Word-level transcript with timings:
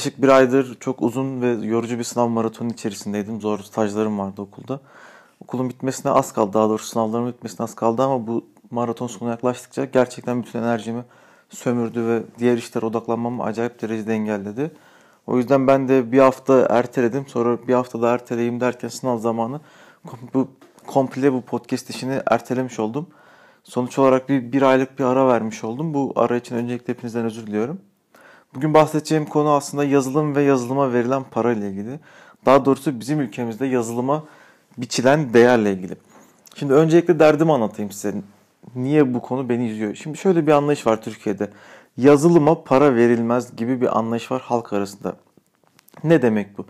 Yaklaşık 0.00 0.22
bir 0.22 0.28
aydır 0.28 0.76
çok 0.80 1.02
uzun 1.02 1.42
ve 1.42 1.66
yorucu 1.66 1.98
bir 1.98 2.04
sınav 2.04 2.28
maratonu 2.28 2.70
içerisindeydim. 2.70 3.40
Zor 3.40 3.58
stajlarım 3.58 4.18
vardı 4.18 4.42
okulda. 4.42 4.80
Okulun 5.40 5.68
bitmesine 5.68 6.12
az 6.12 6.32
kaldı. 6.32 6.52
Daha 6.52 6.68
doğrusu 6.68 6.86
sınavların 6.86 7.26
bitmesine 7.26 7.64
az 7.64 7.74
kaldı 7.74 8.02
ama 8.02 8.26
bu 8.26 8.44
maraton 8.70 9.06
sonuna 9.06 9.32
yaklaştıkça 9.32 9.84
gerçekten 9.84 10.42
bütün 10.42 10.58
enerjimi 10.58 11.04
sömürdü 11.50 12.06
ve 12.06 12.22
diğer 12.38 12.56
işlere 12.56 12.86
odaklanmamı 12.86 13.42
acayip 13.42 13.82
derecede 13.82 14.14
engelledi. 14.14 14.70
O 15.26 15.36
yüzden 15.36 15.66
ben 15.66 15.88
de 15.88 16.12
bir 16.12 16.18
hafta 16.18 16.66
erteledim. 16.70 17.26
Sonra 17.28 17.68
bir 17.68 17.74
hafta 17.74 18.02
da 18.02 18.12
erteleyeyim 18.12 18.60
derken 18.60 18.88
sınav 18.88 19.18
zamanı 19.18 19.60
bu 20.34 20.48
komple 20.86 21.32
bu 21.32 21.40
podcast 21.40 21.90
işini 21.90 22.20
ertelemiş 22.26 22.78
oldum. 22.78 23.06
Sonuç 23.64 23.98
olarak 23.98 24.28
bir, 24.28 24.52
bir 24.52 24.62
aylık 24.62 24.98
bir 24.98 25.04
ara 25.04 25.28
vermiş 25.28 25.64
oldum. 25.64 25.94
Bu 25.94 26.12
ara 26.16 26.36
için 26.36 26.56
öncelikle 26.56 26.92
hepinizden 26.92 27.24
özür 27.24 27.46
diliyorum. 27.46 27.80
Bugün 28.54 28.74
bahsedeceğim 28.74 29.24
konu 29.26 29.50
aslında 29.50 29.84
yazılım 29.84 30.36
ve 30.36 30.42
yazılıma 30.42 30.92
verilen 30.92 31.24
para 31.30 31.52
ile 31.52 31.70
ilgili. 31.70 32.00
Daha 32.46 32.64
doğrusu 32.64 33.00
bizim 33.00 33.20
ülkemizde 33.20 33.66
yazılıma 33.66 34.24
biçilen 34.78 35.34
değerle 35.34 35.72
ilgili. 35.72 35.94
Şimdi 36.54 36.72
öncelikle 36.72 37.18
derdimi 37.18 37.52
anlatayım 37.52 37.90
size. 37.90 38.14
Niye 38.74 39.14
bu 39.14 39.20
konu 39.22 39.48
beni 39.48 39.70
üzüyor? 39.70 39.94
Şimdi 39.94 40.18
şöyle 40.18 40.46
bir 40.46 40.52
anlayış 40.52 40.86
var 40.86 41.02
Türkiye'de. 41.02 41.50
Yazılıma 41.96 42.64
para 42.64 42.94
verilmez 42.94 43.56
gibi 43.56 43.80
bir 43.80 43.98
anlayış 43.98 44.30
var 44.30 44.40
halk 44.40 44.72
arasında. 44.72 45.16
Ne 46.04 46.22
demek 46.22 46.58
bu? 46.58 46.66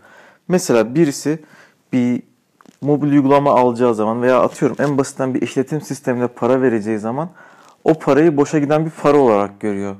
Mesela 0.47 0.95
birisi 0.95 1.39
bir 1.93 2.23
mobil 2.81 3.11
uygulama 3.11 3.51
alacağı 3.51 3.95
zaman 3.95 4.21
veya 4.21 4.41
atıyorum 4.41 4.77
en 4.79 4.97
basitten 4.97 5.33
bir 5.33 5.41
işletim 5.41 5.81
sistemine 5.81 6.27
para 6.27 6.61
vereceği 6.61 6.99
zaman 6.99 7.29
o 7.83 7.93
parayı 7.93 8.37
boşa 8.37 8.59
giden 8.59 8.85
bir 8.85 8.91
para 8.91 9.17
olarak 9.17 9.59
görüyor. 9.59 9.95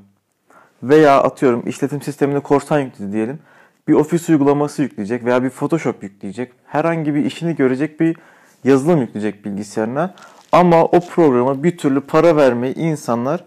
Veya 0.83 1.23
atıyorum 1.23 1.63
işletim 1.67 2.01
sistemine 2.01 2.39
korsan 2.39 2.79
yükledi 2.79 3.11
diyelim. 3.11 3.39
Bir 3.87 3.93
ofis 3.93 4.29
uygulaması 4.29 4.81
yükleyecek 4.81 5.25
veya 5.25 5.43
bir 5.43 5.49
Photoshop 5.49 6.03
yükleyecek. 6.03 6.51
Herhangi 6.65 7.15
bir 7.15 7.25
işini 7.25 7.55
görecek 7.55 7.99
bir 7.99 8.17
yazılım 8.63 9.01
yükleyecek 9.01 9.45
bilgisayarına. 9.45 10.15
Ama 10.51 10.83
o 10.85 10.99
programa 10.99 11.63
bir 11.63 11.77
türlü 11.77 12.01
para 12.01 12.35
vermeyi 12.35 12.75
insanlar 12.75 13.45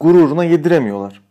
gururuna 0.00 0.44
yediremiyorlar. 0.44 1.22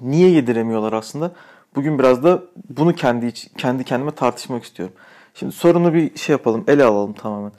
Niye 0.00 0.30
yediremiyorlar 0.30 0.92
aslında? 0.92 1.32
Bugün 1.74 1.98
biraz 1.98 2.24
da 2.24 2.42
bunu 2.68 2.94
kendi 2.94 3.32
kendi 3.32 3.84
kendime 3.84 4.10
tartışmak 4.10 4.64
istiyorum. 4.64 4.94
Şimdi 5.34 5.52
sorunu 5.52 5.94
bir 5.94 6.18
şey 6.18 6.32
yapalım, 6.32 6.64
ele 6.68 6.84
alalım 6.84 7.12
tamamen. 7.12 7.52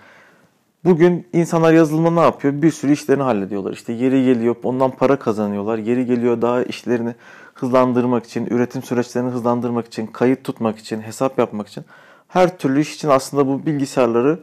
Bugün 0.85 1.27
insanlar 1.33 1.73
yazılımda 1.73 2.11
ne 2.11 2.19
yapıyor? 2.19 2.61
Bir 2.61 2.71
sürü 2.71 2.91
işlerini 2.91 3.23
hallediyorlar. 3.23 3.73
İşte 3.73 3.93
yeri 3.93 4.25
geliyor 4.25 4.55
ondan 4.63 4.91
para 4.91 5.19
kazanıyorlar. 5.19 5.77
Yeri 5.77 6.05
geliyor 6.05 6.41
daha 6.41 6.63
işlerini 6.63 7.15
hızlandırmak 7.53 8.25
için, 8.25 8.45
üretim 8.45 8.83
süreçlerini 8.83 9.29
hızlandırmak 9.29 9.87
için, 9.87 10.07
kayıt 10.07 10.43
tutmak 10.43 10.77
için, 10.77 11.01
hesap 11.01 11.39
yapmak 11.39 11.67
için 11.67 11.85
her 12.27 12.57
türlü 12.57 12.81
iş 12.81 12.95
için 12.95 13.09
aslında 13.09 13.47
bu 13.47 13.65
bilgisayarları 13.65 14.39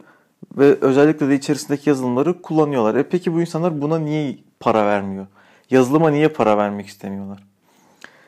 ve 0.57 0.77
özellikle 0.81 1.29
de 1.29 1.35
içerisindeki 1.35 1.89
yazılımları 1.89 2.41
kullanıyorlar. 2.41 2.95
E 2.95 3.03
peki 3.03 3.33
bu 3.33 3.41
insanlar 3.41 3.81
buna 3.81 3.99
niye 3.99 4.37
para 4.59 4.85
vermiyor? 4.85 5.27
Yazılıma 5.69 6.09
niye 6.09 6.27
para 6.27 6.57
vermek 6.57 6.87
istemiyorlar? 6.87 7.43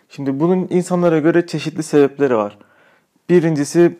Şimdi 0.09 0.39
bunun 0.39 0.67
insanlara 0.70 1.20
göre 1.20 1.48
çeşitli 1.48 1.84
sebepleri 1.84 2.36
var. 2.36 2.58
Birincisi 3.30 3.98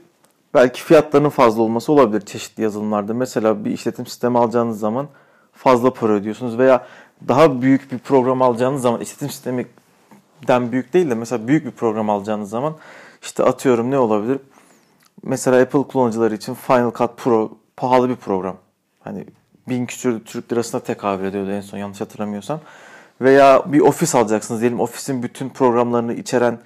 belki 0.54 0.84
fiyatlarının 0.84 1.30
fazla 1.30 1.62
olması 1.62 1.92
olabilir 1.92 2.22
çeşitli 2.22 2.64
yazılımlarda. 2.64 3.14
Mesela 3.14 3.66
bir 3.66 3.72
işletim 3.72 4.06
sistemi 4.06 4.38
alacağınız 4.38 4.80
zaman 4.80 5.08
fazla 5.54 5.94
para 5.94 6.14
ödüyorsunuz 6.14 6.58
veya 6.58 6.86
daha 7.28 7.62
büyük 7.62 7.92
bir 7.92 7.98
program 7.98 8.42
alacağınız 8.42 8.82
zaman 8.82 9.02
işletim 9.02 9.30
sisteminden 9.30 10.72
büyük 10.72 10.94
değil 10.94 11.10
de 11.10 11.16
mesela 11.16 11.48
büyük 11.48 11.66
bir 11.66 11.72
program 11.72 12.10
alacağınız 12.10 12.50
zaman 12.50 12.76
işte 13.22 13.44
atıyorum 13.44 13.92
ne 13.92 13.98
olabilir? 14.00 14.40
Mesela 15.23 15.61
Apple 15.61 15.84
kullanıcıları 15.84 16.36
için 16.36 16.54
Final 16.54 16.94
Cut 16.94 17.17
Pro 17.17 17.52
pahalı 17.78 18.10
bir 18.10 18.16
program. 18.16 18.58
Hani 19.00 19.26
bin 19.70 19.86
küsür 19.86 20.20
Türk 20.26 20.52
lirasına 20.52 20.82
tekabül 20.82 21.26
ediyordu 21.26 21.52
en 21.52 21.61
son 21.61 21.78
yanlış 21.78 22.02
hatırlamıyorsam. 22.02 22.60
Veya 23.22 23.64
bir 23.66 23.80
ofis 23.80 24.16
alacaksınız 24.16 24.61
diyelim 24.61 24.80
ofisin 24.80 25.23
bütün 25.23 25.50
programlarını 25.50 26.14
içeren 26.14 26.60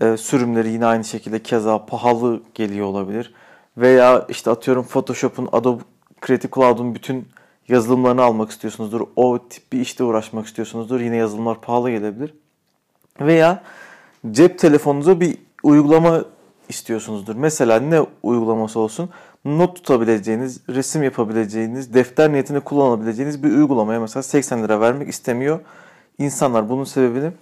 e, 0.00 0.16
sürümleri 0.16 0.72
yine 0.72 0.86
aynı 0.86 1.04
şekilde 1.04 1.42
keza 1.42 1.86
pahalı 1.86 2.42
geliyor 2.54 2.86
olabilir. 2.86 3.34
Veya 3.76 4.26
işte 4.28 4.50
atıyorum 4.50 4.84
Photoshop'un 4.84 5.48
Adobe 5.52 5.82
Creative 6.26 6.52
Cloud'un 6.54 6.94
bütün 6.94 7.28
yazılımlarını 7.68 8.22
almak 8.22 8.50
istiyorsunuzdur. 8.50 9.00
O 9.16 9.48
tip 9.48 9.72
bir 9.72 9.80
işte 9.80 10.04
uğraşmak 10.04 10.46
istiyorsunuzdur. 10.46 11.00
Yine 11.00 11.16
yazılımlar 11.16 11.60
pahalı 11.60 11.90
gelebilir. 11.90 12.34
Veya 13.20 13.62
cep 14.30 14.58
telefonunuza 14.58 15.20
bir 15.20 15.38
uygulama 15.62 16.24
istiyorsunuzdur. 16.68 17.36
Mesela 17.36 17.80
ne 17.80 18.00
uygulaması 18.22 18.80
olsun? 18.80 19.10
Not 19.44 19.76
tutabileceğiniz, 19.76 20.60
resim 20.68 21.02
yapabileceğiniz, 21.02 21.94
defter 21.94 22.32
niyetine 22.32 22.60
kullanabileceğiniz 22.60 23.42
bir 23.42 23.50
uygulamaya 23.50 24.00
mesela 24.00 24.22
80 24.22 24.62
lira 24.64 24.80
vermek 24.80 25.08
istemiyor. 25.08 25.60
İnsanlar 26.18 26.68
bunun 26.68 26.84
sebebini 26.84 27.32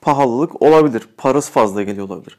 pahalılık 0.00 0.62
olabilir. 0.62 1.08
Parası 1.16 1.52
fazla 1.52 1.82
geliyor 1.82 2.06
olabilir. 2.06 2.36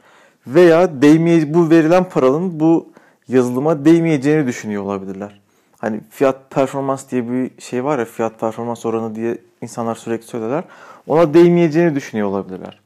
Veya 0.47 1.01
değmeye, 1.01 1.53
bu 1.53 1.69
verilen 1.69 2.09
paranın 2.09 2.59
bu 2.59 2.89
yazılıma 3.27 3.85
değmeyeceğini 3.85 4.47
düşünüyor 4.47 4.83
olabilirler. 4.83 5.39
Hani 5.79 6.01
fiyat 6.09 6.51
performans 6.51 7.11
diye 7.11 7.31
bir 7.31 7.61
şey 7.61 7.83
var 7.83 7.99
ya 7.99 8.05
fiyat 8.05 8.39
performans 8.39 8.85
oranı 8.85 9.15
diye 9.15 9.37
insanlar 9.61 9.95
sürekli 9.95 10.27
söylerler. 10.27 10.63
Ona 11.07 11.33
değmeyeceğini 11.33 11.95
düşünüyor 11.95 12.27
olabilirler. 12.27 12.79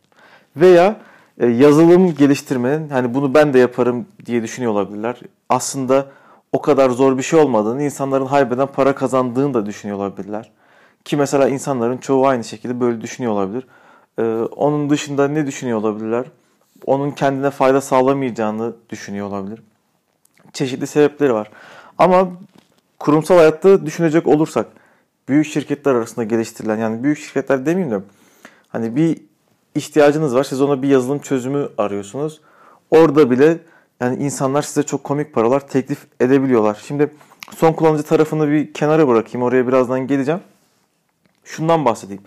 Veya 0.55 0.95
e, 1.39 1.47
yazılım 1.47 2.15
geliştirmenin 2.15 2.89
hani 2.89 3.13
bunu 3.13 3.33
ben 3.33 3.53
de 3.53 3.59
yaparım 3.59 4.05
diye 4.25 4.43
düşünüyor 4.43 4.71
olabilirler. 4.71 5.19
Aslında 5.49 6.05
o 6.51 6.61
kadar 6.61 6.89
zor 6.89 7.17
bir 7.17 7.23
şey 7.23 7.39
olmadığını, 7.39 7.83
insanların 7.83 8.25
haybeden 8.25 8.67
para 8.67 8.95
kazandığını 8.95 9.53
da 9.53 9.65
düşünüyor 9.65 9.97
olabilirler. 9.97 10.51
Ki 11.05 11.17
mesela 11.17 11.47
insanların 11.49 11.97
çoğu 11.97 12.27
aynı 12.27 12.43
şekilde 12.43 12.79
böyle 12.79 13.01
düşünüyor 13.01 13.33
olabilir. 13.33 13.67
Ee, 14.19 14.23
onun 14.55 14.89
dışında 14.89 15.27
ne 15.27 15.47
düşünüyor 15.47 15.77
olabilirler? 15.77 16.25
Onun 16.85 17.11
kendine 17.11 17.49
fayda 17.49 17.81
sağlamayacağını 17.81 18.73
düşünüyor 18.89 19.27
olabilir. 19.27 19.61
Çeşitli 20.53 20.87
sebepleri 20.87 21.33
var. 21.33 21.51
Ama 21.97 22.29
kurumsal 22.99 23.37
hayatta 23.37 23.85
düşünecek 23.85 24.27
olursak 24.27 24.67
büyük 25.29 25.45
şirketler 25.45 25.95
arasında 25.95 26.25
geliştirilen 26.25 26.77
yani 26.77 27.03
büyük 27.03 27.17
şirketler 27.17 27.65
demeyeyim 27.65 27.95
de 27.95 28.03
hani 28.69 28.95
bir 28.95 29.21
ihtiyacınız 29.75 30.35
var. 30.35 30.43
Siz 30.43 30.61
ona 30.61 30.81
bir 30.81 30.87
yazılım 30.87 31.19
çözümü 31.19 31.69
arıyorsunuz. 31.77 32.41
Orada 32.91 33.31
bile 33.31 33.57
yani 34.01 34.23
insanlar 34.23 34.61
size 34.61 34.83
çok 34.83 35.03
komik 35.03 35.33
paralar 35.33 35.67
teklif 35.67 36.07
edebiliyorlar. 36.19 36.83
Şimdi 36.87 37.09
son 37.55 37.73
kullanıcı 37.73 38.03
tarafını 38.03 38.51
bir 38.51 38.73
kenara 38.73 39.07
bırakayım. 39.07 39.47
Oraya 39.47 39.67
birazdan 39.67 40.07
geleceğim. 40.07 40.41
Şundan 41.43 41.85
bahsedeyim. 41.85 42.23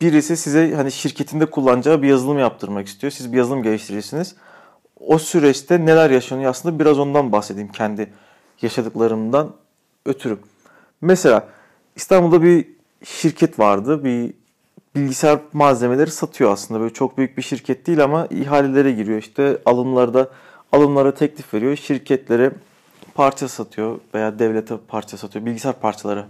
Birisi 0.00 0.36
size 0.36 0.74
hani 0.74 0.92
şirketinde 0.92 1.46
kullanacağı 1.46 2.02
bir 2.02 2.08
yazılım 2.08 2.38
yaptırmak 2.38 2.86
istiyor. 2.86 3.10
Siz 3.10 3.32
bir 3.32 3.38
yazılım 3.38 3.62
geliştirirsiniz. 3.62 4.36
O 5.00 5.18
süreçte 5.18 5.86
neler 5.86 6.10
yaşanıyor 6.10 6.50
aslında 6.50 6.78
biraz 6.78 6.98
ondan 6.98 7.32
bahsedeyim 7.32 7.72
kendi 7.72 8.12
yaşadıklarımdan 8.62 9.52
ötürü. 10.06 10.38
Mesela 11.00 11.48
İstanbul'da 11.96 12.42
bir 12.42 12.66
şirket 13.04 13.58
vardı. 13.58 14.04
Bir 14.04 14.34
bilgisayar 14.96 15.38
malzemeleri 15.52 16.10
satıyor 16.10 16.52
aslında. 16.52 16.80
Böyle 16.80 16.92
çok 16.92 17.18
büyük 17.18 17.36
bir 17.36 17.42
şirket 17.42 17.86
değil 17.86 18.04
ama 18.04 18.26
ihalelere 18.26 18.92
giriyor. 18.92 19.18
İşte 19.18 19.58
alımlarda 19.66 20.28
alımlara 20.72 21.14
teklif 21.14 21.54
veriyor. 21.54 21.76
Şirketlere 21.76 22.52
parça 23.14 23.48
satıyor 23.48 23.98
veya 24.14 24.38
devlete 24.38 24.74
parça 24.88 25.16
satıyor. 25.16 25.46
Bilgisayar 25.46 25.80
parçaları. 25.80 26.26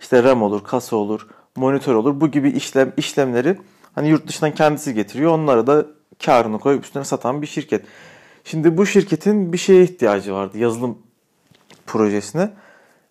İşte 0.00 0.22
RAM 0.22 0.42
olur, 0.42 0.64
kasa 0.64 0.96
olur, 0.96 1.26
monitör 1.58 1.94
olur. 1.94 2.20
Bu 2.20 2.30
gibi 2.30 2.50
işlem 2.50 2.92
işlemleri 2.96 3.56
hani 3.94 4.08
yurt 4.08 4.26
dışından 4.26 4.54
kendisi 4.54 4.94
getiriyor. 4.94 5.32
Onlara 5.32 5.66
da 5.66 5.86
karını 6.24 6.58
koyup 6.58 6.84
üstüne 6.84 7.04
satan 7.04 7.42
bir 7.42 7.46
şirket. 7.46 7.84
Şimdi 8.44 8.76
bu 8.76 8.86
şirketin 8.86 9.52
bir 9.52 9.58
şeye 9.58 9.82
ihtiyacı 9.82 10.32
vardı 10.32 10.58
yazılım 10.58 10.98
projesine. 11.86 12.50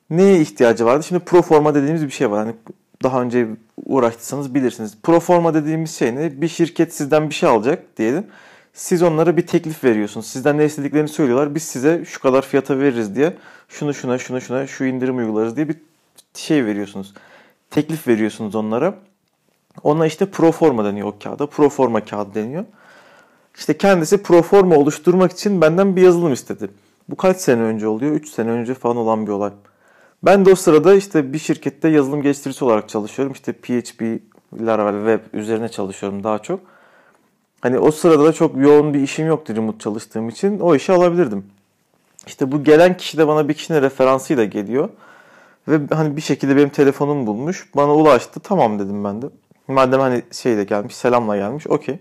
Neye 0.10 0.42
ihtiyacı 0.42 0.86
vardı? 0.86 1.04
Şimdi 1.04 1.26
proforma 1.26 1.76
dediğimiz 1.76 2.06
bir 2.06 2.12
şey 2.12 2.32
var. 2.32 2.46
Hani 2.46 2.56
daha 3.04 3.22
önce 3.22 3.48
uğraştıysanız 3.86 4.56
bilirsiniz. 4.56 4.98
Proforma 5.04 5.54
dediğimiz 5.54 5.96
şey 5.96 6.16
ne? 6.16 6.42
Bir 6.42 6.48
şirket 6.48 6.94
sizden 6.94 7.30
bir 7.30 7.36
şey 7.36 7.50
alacak 7.50 7.98
diyelim. 7.98 8.28
Siz 8.74 9.04
onlara 9.04 9.38
bir 9.38 9.48
teklif 9.48 9.84
veriyorsunuz. 9.84 10.28
Sizden 10.28 10.58
ne 10.58 10.66
istediklerini 10.66 11.08
söylüyorlar. 11.08 11.56
Biz 11.56 11.64
size 11.64 12.06
şu 12.06 12.22
kadar 12.22 12.42
fiyata 12.42 12.80
veririz 12.80 13.16
diye 13.16 13.34
şunu 13.70 13.94
şuna 13.94 14.18
şuna 14.18 14.40
şuna 14.40 14.68
şu 14.68 14.86
indirim 14.86 15.18
uygularız 15.18 15.56
diye 15.56 15.70
bir 15.70 15.76
şey 16.34 16.66
veriyorsunuz 16.66 17.14
teklif 17.72 18.08
veriyorsunuz 18.08 18.56
onlara. 18.56 18.96
Ona 19.84 20.06
işte 20.06 20.26
proforma 20.26 20.86
deniyor 20.86 21.08
o 21.08 21.16
kağıda. 21.24 21.48
Proforma 21.48 22.06
kağıdı 22.06 22.36
deniyor. 22.36 22.66
İşte 23.58 23.78
kendisi 23.78 24.24
proforma 24.24 24.76
oluşturmak 24.76 25.32
için 25.32 25.62
benden 25.62 25.96
bir 25.96 26.02
yazılım 26.02 26.34
istedi. 26.34 26.70
Bu 27.10 27.16
kaç 27.16 27.38
sene 27.38 27.62
önce 27.62 27.88
oluyor? 27.88 28.12
3 28.12 28.30
sene 28.30 28.50
önce 28.50 28.74
falan 28.74 28.98
olan 28.98 29.28
bir 29.28 29.32
olay. 29.32 29.52
Ben 30.24 30.46
de 30.46 30.52
o 30.52 30.56
sırada 30.56 30.96
işte 30.96 31.34
bir 31.34 31.40
şirkette 31.40 31.90
yazılım 31.90 32.22
geliştiricisi 32.22 32.66
olarak 32.66 32.90
çalışıyorum. 32.90 33.34
İşte 33.34 33.54
PHP, 33.54 34.22
Laravel 34.62 35.18
Web 35.18 35.40
üzerine 35.40 35.70
çalışıyorum 35.70 36.24
daha 36.24 36.40
çok. 36.40 36.60
Hani 37.62 37.80
o 37.80 37.92
sırada 37.92 38.26
da 38.26 38.34
çok 38.34 38.58
yoğun 38.58 38.94
bir 38.94 39.00
işim 39.00 39.28
yoktu 39.28 39.56
remote 39.56 39.80
çalıştığım 39.80 40.30
için 40.30 40.60
o 40.60 40.76
işi 40.76 40.92
alabilirdim. 40.92 41.46
İşte 42.28 42.52
bu 42.52 42.64
gelen 42.64 42.98
kişi 42.98 43.18
de 43.18 43.28
bana 43.28 43.50
bir 43.50 43.54
kişinin 43.54 43.82
referansıyla 43.82 44.46
geliyor. 44.46 44.90
Ve 45.68 45.96
hani 45.96 46.16
bir 46.16 46.22
şekilde 46.22 46.56
benim 46.56 46.70
telefonumu 46.70 47.28
bulmuş. 47.28 47.70
Bana 47.76 47.96
ulaştı. 47.96 48.40
Tamam 48.40 48.80
dedim 48.80 49.04
ben 49.04 49.22
de. 49.22 49.26
Madem 49.68 50.00
hani 50.00 50.24
şeyle 50.32 50.64
gelmiş, 50.64 50.96
selamla 50.96 51.38
gelmiş. 51.38 51.68
Okey. 51.68 52.00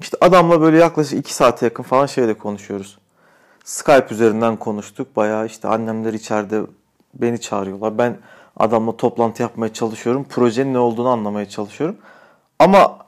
İşte 0.00 0.16
adamla 0.20 0.60
böyle 0.60 0.78
yaklaşık 0.78 1.18
2 1.18 1.34
saate 1.34 1.66
yakın 1.66 1.82
falan 1.82 2.06
şeyle 2.06 2.34
konuşuyoruz. 2.34 2.98
Skype 3.64 4.06
üzerinden 4.10 4.56
konuştuk. 4.56 5.16
Bayağı 5.16 5.46
işte 5.46 5.68
annemler 5.68 6.12
içeride 6.12 6.60
beni 7.14 7.40
çağırıyorlar. 7.40 7.98
Ben 7.98 8.16
adamla 8.56 8.96
toplantı 8.96 9.42
yapmaya 9.42 9.72
çalışıyorum. 9.72 10.24
Projenin 10.24 10.74
ne 10.74 10.78
olduğunu 10.78 11.08
anlamaya 11.08 11.48
çalışıyorum. 11.48 11.96
Ama 12.58 12.98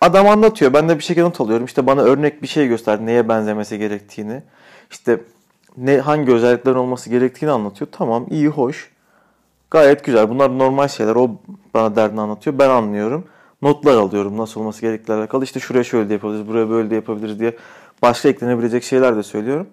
adam 0.00 0.28
anlatıyor. 0.28 0.72
Ben 0.72 0.88
de 0.88 0.98
bir 0.98 1.02
şekilde 1.02 1.24
not 1.24 1.40
alıyorum. 1.40 1.64
İşte 1.66 1.86
bana 1.86 2.00
örnek 2.00 2.42
bir 2.42 2.48
şey 2.48 2.68
gösterdi. 2.68 3.06
Neye 3.06 3.28
benzemesi 3.28 3.78
gerektiğini. 3.78 4.42
İşte 4.90 5.20
ne 5.76 5.98
hangi 5.98 6.32
özellikler 6.32 6.74
olması 6.74 7.10
gerektiğini 7.10 7.50
anlatıyor. 7.50 7.88
Tamam, 7.92 8.26
iyi, 8.30 8.48
hoş. 8.48 8.90
Gayet 9.70 10.04
güzel. 10.04 10.30
Bunlar 10.30 10.58
normal 10.58 10.88
şeyler. 10.88 11.16
O 11.16 11.30
bana 11.74 11.96
derdini 11.96 12.20
anlatıyor. 12.20 12.58
Ben 12.58 12.68
anlıyorum. 12.70 13.24
Notlar 13.62 13.94
alıyorum 13.94 14.38
nasıl 14.38 14.60
olması 14.60 14.80
gerektiğiyle 14.80 15.22
alakalı. 15.22 15.44
İşte 15.44 15.60
şuraya 15.60 15.84
şöyle 15.84 16.08
de 16.08 16.12
yapabiliriz, 16.12 16.48
buraya 16.48 16.70
böyle 16.70 16.90
de 16.90 16.94
yapabiliriz 16.94 17.40
diye 17.40 17.56
başka 18.02 18.28
eklenebilecek 18.28 18.84
şeyler 18.84 19.16
de 19.16 19.22
söylüyorum. 19.22 19.66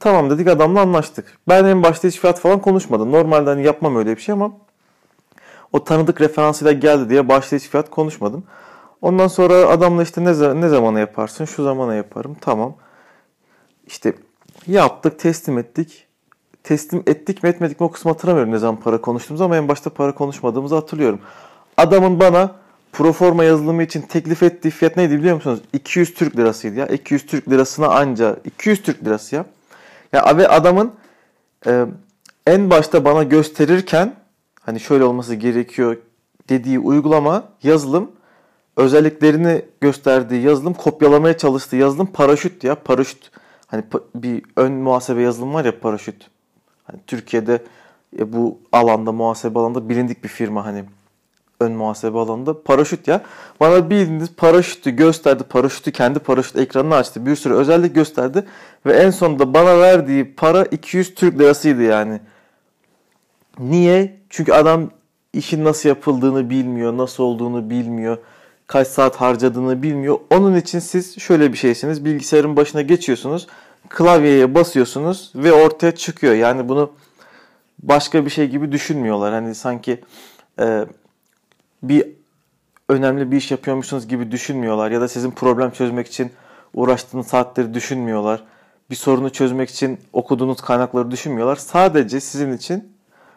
Tamam 0.00 0.30
dedik 0.30 0.48
adamla 0.48 0.80
anlaştık. 0.80 1.38
Ben 1.48 1.64
en 1.64 1.82
başta 1.82 2.08
hiç 2.08 2.20
fiyat 2.20 2.40
falan 2.40 2.60
konuşmadım. 2.60 3.12
Normalde 3.12 3.50
hani 3.50 3.62
yapmam 3.62 3.96
öyle 3.96 4.16
bir 4.16 4.20
şey 4.20 4.32
ama 4.32 4.52
o 5.72 5.84
tanıdık 5.84 6.20
referansıyla 6.20 6.72
geldi 6.72 7.10
diye 7.10 7.28
başta 7.28 7.56
hiç 7.56 7.68
fiyat 7.68 7.90
konuşmadım. 7.90 8.44
Ondan 9.02 9.28
sonra 9.28 9.54
adamla 9.54 10.02
işte 10.02 10.24
ne, 10.24 10.60
ne 10.60 10.68
zamana 10.68 11.00
yaparsın? 11.00 11.44
Şu 11.44 11.64
zamana 11.64 11.94
yaparım. 11.94 12.36
Tamam. 12.40 12.74
İşte 13.86 14.14
yaptık, 14.66 15.18
teslim 15.18 15.58
ettik. 15.58 16.06
Teslim 16.62 17.02
ettik 17.06 17.42
mi 17.42 17.48
etmedik 17.48 17.80
mi 17.80 17.86
o 17.86 17.90
kısmı 17.90 18.10
hatırlamıyorum 18.10 18.52
ne 18.52 18.58
zaman 18.58 18.80
para 18.80 19.00
konuştuğumuz 19.00 19.40
ama 19.40 19.56
en 19.56 19.68
başta 19.68 19.90
para 19.90 20.14
konuşmadığımızı 20.14 20.74
hatırlıyorum. 20.74 21.20
Adamın 21.76 22.20
bana 22.20 22.54
proforma 22.92 23.44
yazılımı 23.44 23.82
için 23.82 24.00
teklif 24.00 24.42
ettiği 24.42 24.70
fiyat 24.70 24.96
neydi 24.96 25.18
biliyor 25.18 25.34
musunuz? 25.34 25.60
200 25.72 26.14
Türk 26.14 26.36
lirasıydı 26.36 26.78
ya. 26.78 26.86
200 26.86 27.26
Türk 27.26 27.50
lirasına 27.50 27.86
anca 27.86 28.36
200 28.44 28.82
Türk 28.82 29.04
lirası 29.04 29.36
ya. 29.36 29.44
Ya 30.12 30.36
ve 30.36 30.48
adamın 30.48 30.92
e, 31.66 31.86
en 32.46 32.70
başta 32.70 33.04
bana 33.04 33.22
gösterirken 33.22 34.14
hani 34.60 34.80
şöyle 34.80 35.04
olması 35.04 35.34
gerekiyor 35.34 35.96
dediği 36.48 36.78
uygulama 36.78 37.44
yazılım 37.62 38.10
özelliklerini 38.76 39.62
gösterdiği 39.80 40.42
yazılım 40.42 40.74
kopyalamaya 40.74 41.38
çalıştığı 41.38 41.76
yazılım 41.76 42.06
paraşüt 42.06 42.64
ya 42.64 42.74
paraşüt 42.74 43.30
hani 43.74 43.84
bir 44.14 44.42
ön 44.56 44.72
muhasebe 44.72 45.22
yazılım 45.22 45.54
var 45.54 45.64
ya 45.64 45.80
paraşüt 45.80 46.30
hani 46.84 47.00
Türkiye'de 47.06 47.62
e, 48.18 48.32
bu 48.32 48.58
alanda 48.72 49.12
muhasebe 49.12 49.58
alanda 49.58 49.88
bilindik 49.88 50.24
bir 50.24 50.28
firma 50.28 50.66
hani 50.66 50.84
ön 51.60 51.72
muhasebe 51.72 52.18
alanında 52.18 52.62
paraşüt 52.62 53.08
ya. 53.08 53.22
Bana 53.60 53.90
bildiğiniz 53.90 54.28
paraşütü 54.36 54.90
gösterdi. 54.90 55.42
Paraşütü 55.42 55.92
kendi 55.92 56.18
paraşüt 56.18 56.56
ekranını 56.56 56.94
açtı. 56.94 57.26
Bir 57.26 57.36
sürü 57.36 57.54
özellik 57.54 57.94
gösterdi. 57.94 58.44
Ve 58.86 58.92
en 58.92 59.10
sonunda 59.10 59.54
bana 59.54 59.80
verdiği 59.80 60.34
para 60.34 60.64
200 60.64 61.14
Türk 61.14 61.38
lirasıydı 61.38 61.82
yani. 61.82 62.20
Niye? 63.58 64.16
Çünkü 64.30 64.52
adam 64.52 64.90
işin 65.32 65.64
nasıl 65.64 65.88
yapıldığını 65.88 66.50
bilmiyor, 66.50 66.96
nasıl 66.96 67.24
olduğunu 67.24 67.70
bilmiyor, 67.70 68.18
kaç 68.66 68.88
saat 68.88 69.16
harcadığını 69.16 69.82
bilmiyor. 69.82 70.18
Onun 70.30 70.56
için 70.56 70.78
siz 70.78 71.18
şöyle 71.18 71.52
bir 71.52 71.58
şeysiniz. 71.58 72.04
Bilgisayarın 72.04 72.56
başına 72.56 72.82
geçiyorsunuz, 72.82 73.46
klavyeye 73.88 74.54
basıyorsunuz 74.54 75.32
ve 75.34 75.52
ortaya 75.52 75.94
çıkıyor. 75.94 76.34
Yani 76.34 76.68
bunu 76.68 76.92
başka 77.82 78.24
bir 78.24 78.30
şey 78.30 78.48
gibi 78.48 78.72
düşünmüyorlar. 78.72 79.32
Hani 79.32 79.54
sanki 79.54 80.00
e, 80.60 80.86
bir 81.82 82.06
önemli 82.88 83.30
bir 83.30 83.36
iş 83.36 83.50
yapıyormuşsunuz 83.50 84.08
gibi 84.08 84.32
düşünmüyorlar 84.32 84.90
ya 84.90 85.00
da 85.00 85.08
sizin 85.08 85.30
problem 85.30 85.70
çözmek 85.70 86.06
için 86.06 86.32
uğraştığınız 86.74 87.26
saatleri 87.26 87.74
düşünmüyorlar. 87.74 88.44
Bir 88.90 88.96
sorunu 88.96 89.30
çözmek 89.30 89.70
için 89.70 89.98
okuduğunuz 90.12 90.60
kaynakları 90.60 91.10
düşünmüyorlar. 91.10 91.56
Sadece 91.56 92.20
sizin 92.20 92.52
için 92.52 92.94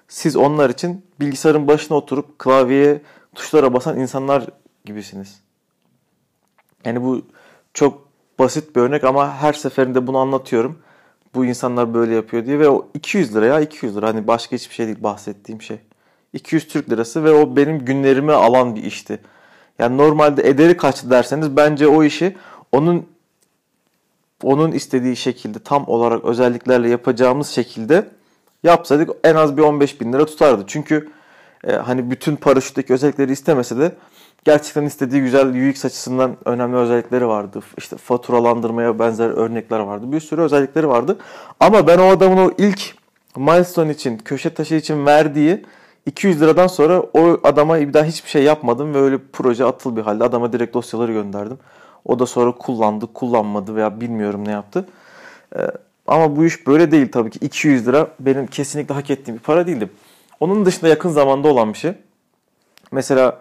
siz 0.07 0.35
onlar 0.35 0.69
için 0.69 1.05
bilgisayarın 1.19 1.67
başına 1.67 1.97
oturup 1.97 2.39
klavyeye 2.39 3.01
tuşlara 3.35 3.73
basan 3.73 3.99
insanlar 3.99 4.47
gibisiniz. 4.87 5.41
Yani 6.85 7.03
bu 7.03 7.21
çok 7.73 8.07
basit 8.39 8.75
bir 8.75 8.81
örnek 8.81 9.03
ama 9.03 9.33
her 9.33 9.53
seferinde 9.53 10.07
bunu 10.07 10.17
anlatıyorum. 10.17 10.79
Bu 11.35 11.45
insanlar 11.45 11.93
böyle 11.93 12.15
yapıyor 12.15 12.45
diye 12.45 12.59
ve 12.59 12.69
o 12.69 12.87
200 12.93 13.35
lira 13.35 13.45
ya 13.45 13.59
200 13.59 13.97
lira 13.97 14.07
hani 14.07 14.27
başka 14.27 14.55
hiçbir 14.55 14.75
şey 14.75 14.85
değil 14.85 15.03
bahsettiğim 15.03 15.61
şey. 15.61 15.77
200 16.33 16.67
Türk 16.67 16.89
lirası 16.89 17.23
ve 17.23 17.31
o 17.31 17.55
benim 17.55 17.85
günlerimi 17.85 18.31
alan 18.31 18.75
bir 18.75 18.83
işti. 18.83 19.19
Yani 19.79 19.97
normalde 19.97 20.49
ederi 20.49 20.77
kaçtı 20.77 21.09
derseniz 21.09 21.55
bence 21.57 21.87
o 21.87 22.03
işi 22.03 22.37
onun 22.71 23.05
onun 24.43 24.71
istediği 24.71 25.15
şekilde 25.15 25.59
tam 25.59 25.87
olarak 25.87 26.25
özelliklerle 26.25 26.89
yapacağımız 26.89 27.47
şekilde 27.47 28.09
yapsaydık 28.63 29.09
en 29.23 29.35
az 29.35 29.57
bir 29.57 29.61
15 29.61 30.01
bin 30.01 30.13
lira 30.13 30.25
tutardı. 30.25 30.63
Çünkü 30.67 31.09
e, 31.63 31.71
hani 31.71 32.11
bütün 32.11 32.35
paraşütteki 32.35 32.93
özellikleri 32.93 33.31
istemese 33.31 33.77
de 33.77 33.95
gerçekten 34.47 34.85
istediği 34.85 35.21
güzel 35.21 35.69
UX 35.69 35.85
açısından 35.85 36.37
önemli 36.45 36.77
özellikleri 36.77 37.27
vardı. 37.27 37.59
İşte 37.77 37.97
faturalandırmaya 37.97 38.99
benzer 38.99 39.29
örnekler 39.29 39.79
vardı. 39.79 40.11
Bir 40.11 40.19
sürü 40.19 40.41
özellikleri 40.41 40.87
vardı. 40.87 41.17
Ama 41.59 41.87
ben 41.87 41.97
o 41.97 42.03
adamın 42.03 42.37
o 42.37 42.51
ilk 42.57 42.95
milestone 43.35 43.91
için, 43.91 44.17
köşe 44.17 44.53
taşı 44.53 44.75
için 44.75 45.05
verdiği 45.05 45.65
200 46.05 46.41
liradan 46.41 46.67
sonra 46.67 46.99
o 46.99 47.39
adama 47.43 47.79
bir 47.79 47.93
daha 47.93 48.03
hiçbir 48.03 48.29
şey 48.29 48.43
yapmadım 48.43 48.93
ve 48.93 48.97
öyle 48.97 49.17
proje 49.33 49.65
atıl 49.65 49.95
bir 49.95 50.01
halde 50.01 50.23
adama 50.23 50.53
direkt 50.53 50.73
dosyaları 50.73 51.13
gönderdim. 51.13 51.57
O 52.05 52.19
da 52.19 52.25
sonra 52.25 52.51
kullandı, 52.51 53.07
kullanmadı 53.13 53.75
veya 53.75 54.01
bilmiyorum 54.01 54.45
ne 54.45 54.51
yaptı. 54.51 54.87
Ee, 55.55 55.59
ama 56.07 56.35
bu 56.35 56.45
iş 56.45 56.67
böyle 56.67 56.91
değil 56.91 57.11
tabii 57.11 57.29
ki. 57.29 57.39
200 57.41 57.87
lira 57.87 58.07
benim 58.19 58.47
kesinlikle 58.47 58.93
hak 58.93 59.09
ettiğim 59.09 59.37
bir 59.37 59.43
para 59.43 59.67
değildi. 59.67 59.89
Onun 60.39 60.65
dışında 60.65 60.87
yakın 60.87 61.09
zamanda 61.09 61.47
olan 61.47 61.73
bir 61.73 61.77
şey. 61.77 61.93
Mesela 62.91 63.39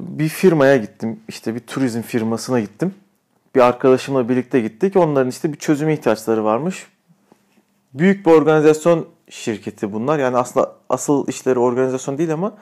bir 0.00 0.28
firmaya 0.28 0.76
gittim. 0.76 1.20
İşte 1.28 1.54
bir 1.54 1.60
turizm 1.60 2.02
firmasına 2.02 2.60
gittim. 2.60 2.94
Bir 3.54 3.60
arkadaşımla 3.60 4.28
birlikte 4.28 4.60
gittik. 4.60 4.96
Onların 4.96 5.28
işte 5.28 5.52
bir 5.52 5.58
çözüme 5.58 5.92
ihtiyaçları 5.92 6.44
varmış. 6.44 6.86
Büyük 7.94 8.26
bir 8.26 8.30
organizasyon 8.30 9.06
şirketi 9.30 9.92
bunlar. 9.92 10.18
Yani 10.18 10.36
aslında 10.36 10.72
asıl 10.88 11.28
işleri 11.28 11.58
organizasyon 11.58 12.18
değil 12.18 12.32
ama 12.32 12.52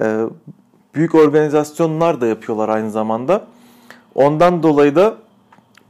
e, 0.00 0.24
büyük 0.94 1.14
organizasyonlar 1.14 2.20
da 2.20 2.26
yapıyorlar 2.26 2.68
aynı 2.68 2.90
zamanda. 2.90 3.46
Ondan 4.14 4.62
dolayı 4.62 4.96
da 4.96 5.16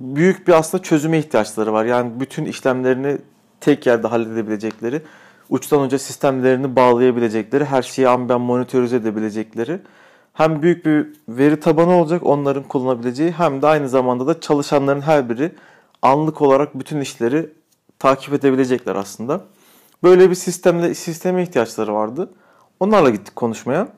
büyük 0.01 0.49
bir 0.49 0.53
aslında 0.53 0.83
çözüme 0.83 1.19
ihtiyaçları 1.19 1.73
var. 1.73 1.85
Yani 1.85 2.21
bütün 2.21 2.45
işlemlerini 2.45 3.19
tek 3.61 3.87
yerde 3.87 4.07
halledebilecekleri, 4.07 5.03
uçtan 5.51 5.81
uca 5.83 5.99
sistemlerini 5.99 6.77
bağlayabilecekleri, 6.77 7.65
her 7.65 7.83
şeyi 7.83 8.09
amben 8.09 8.41
monitörize 8.41 8.97
edebilecekleri 8.97 9.81
hem 10.41 10.63
büyük 10.63 10.87
bir 10.87 11.07
veri 11.29 11.61
tabanı 11.61 11.97
olacak 11.97 12.27
onların 12.27 12.63
kullanabileceği 12.63 13.33
hem 13.33 13.63
de 13.63 13.67
aynı 13.67 13.89
zamanda 13.89 14.27
da 14.27 14.41
çalışanların 14.41 15.01
her 15.01 15.29
biri 15.29 15.53
anlık 16.03 16.43
olarak 16.43 16.79
bütün 16.79 17.01
işleri 17.01 17.51
takip 17.99 18.35
edebilecekler 18.35 18.97
aslında. 18.97 19.41
Böyle 20.03 20.31
bir 20.31 20.35
sistemle 20.35 20.95
sisteme 20.95 21.43
ihtiyaçları 21.43 21.95
vardı. 21.95 22.31
Onlarla 22.81 23.11
gittik 23.11 23.37
konuşmaya. 23.37 23.89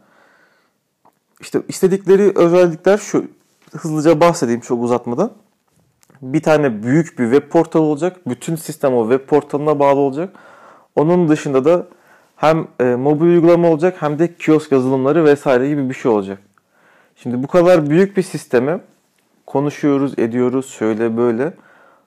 İşte 1.41 1.63
istedikleri 1.69 2.33
özellikler 2.35 2.99
şu 2.99 3.25
hızlıca 3.73 4.21
bahsedeyim 4.21 4.61
çok 4.61 4.83
uzatmadan. 4.83 5.33
Bir 6.23 6.43
tane 6.43 6.83
büyük 6.83 7.19
bir 7.19 7.33
web 7.33 7.51
portal 7.51 7.81
olacak. 7.81 8.17
Bütün 8.27 8.57
sistem 8.57 8.95
o 8.95 9.11
web 9.11 9.29
portalına 9.29 9.79
bağlı 9.79 10.01
olacak. 10.01 10.35
Onun 10.97 11.29
dışında 11.29 11.65
da 11.65 11.87
hem 12.43 12.67
e, 12.81 12.85
mobil 12.85 13.27
uygulama 13.27 13.69
olacak 13.69 13.97
hem 14.03 14.19
de 14.19 14.35
kiosk 14.35 14.73
yazılımları 14.73 15.25
vesaire 15.25 15.69
gibi 15.69 15.89
bir 15.89 15.95
şey 15.95 16.11
olacak. 16.11 16.39
Şimdi 17.17 17.43
bu 17.43 17.47
kadar 17.47 17.91
büyük 17.91 18.17
bir 18.17 18.23
sisteme 18.23 18.81
konuşuyoruz, 19.47 20.19
ediyoruz, 20.19 20.71
şöyle 20.71 21.17
böyle. 21.17 21.53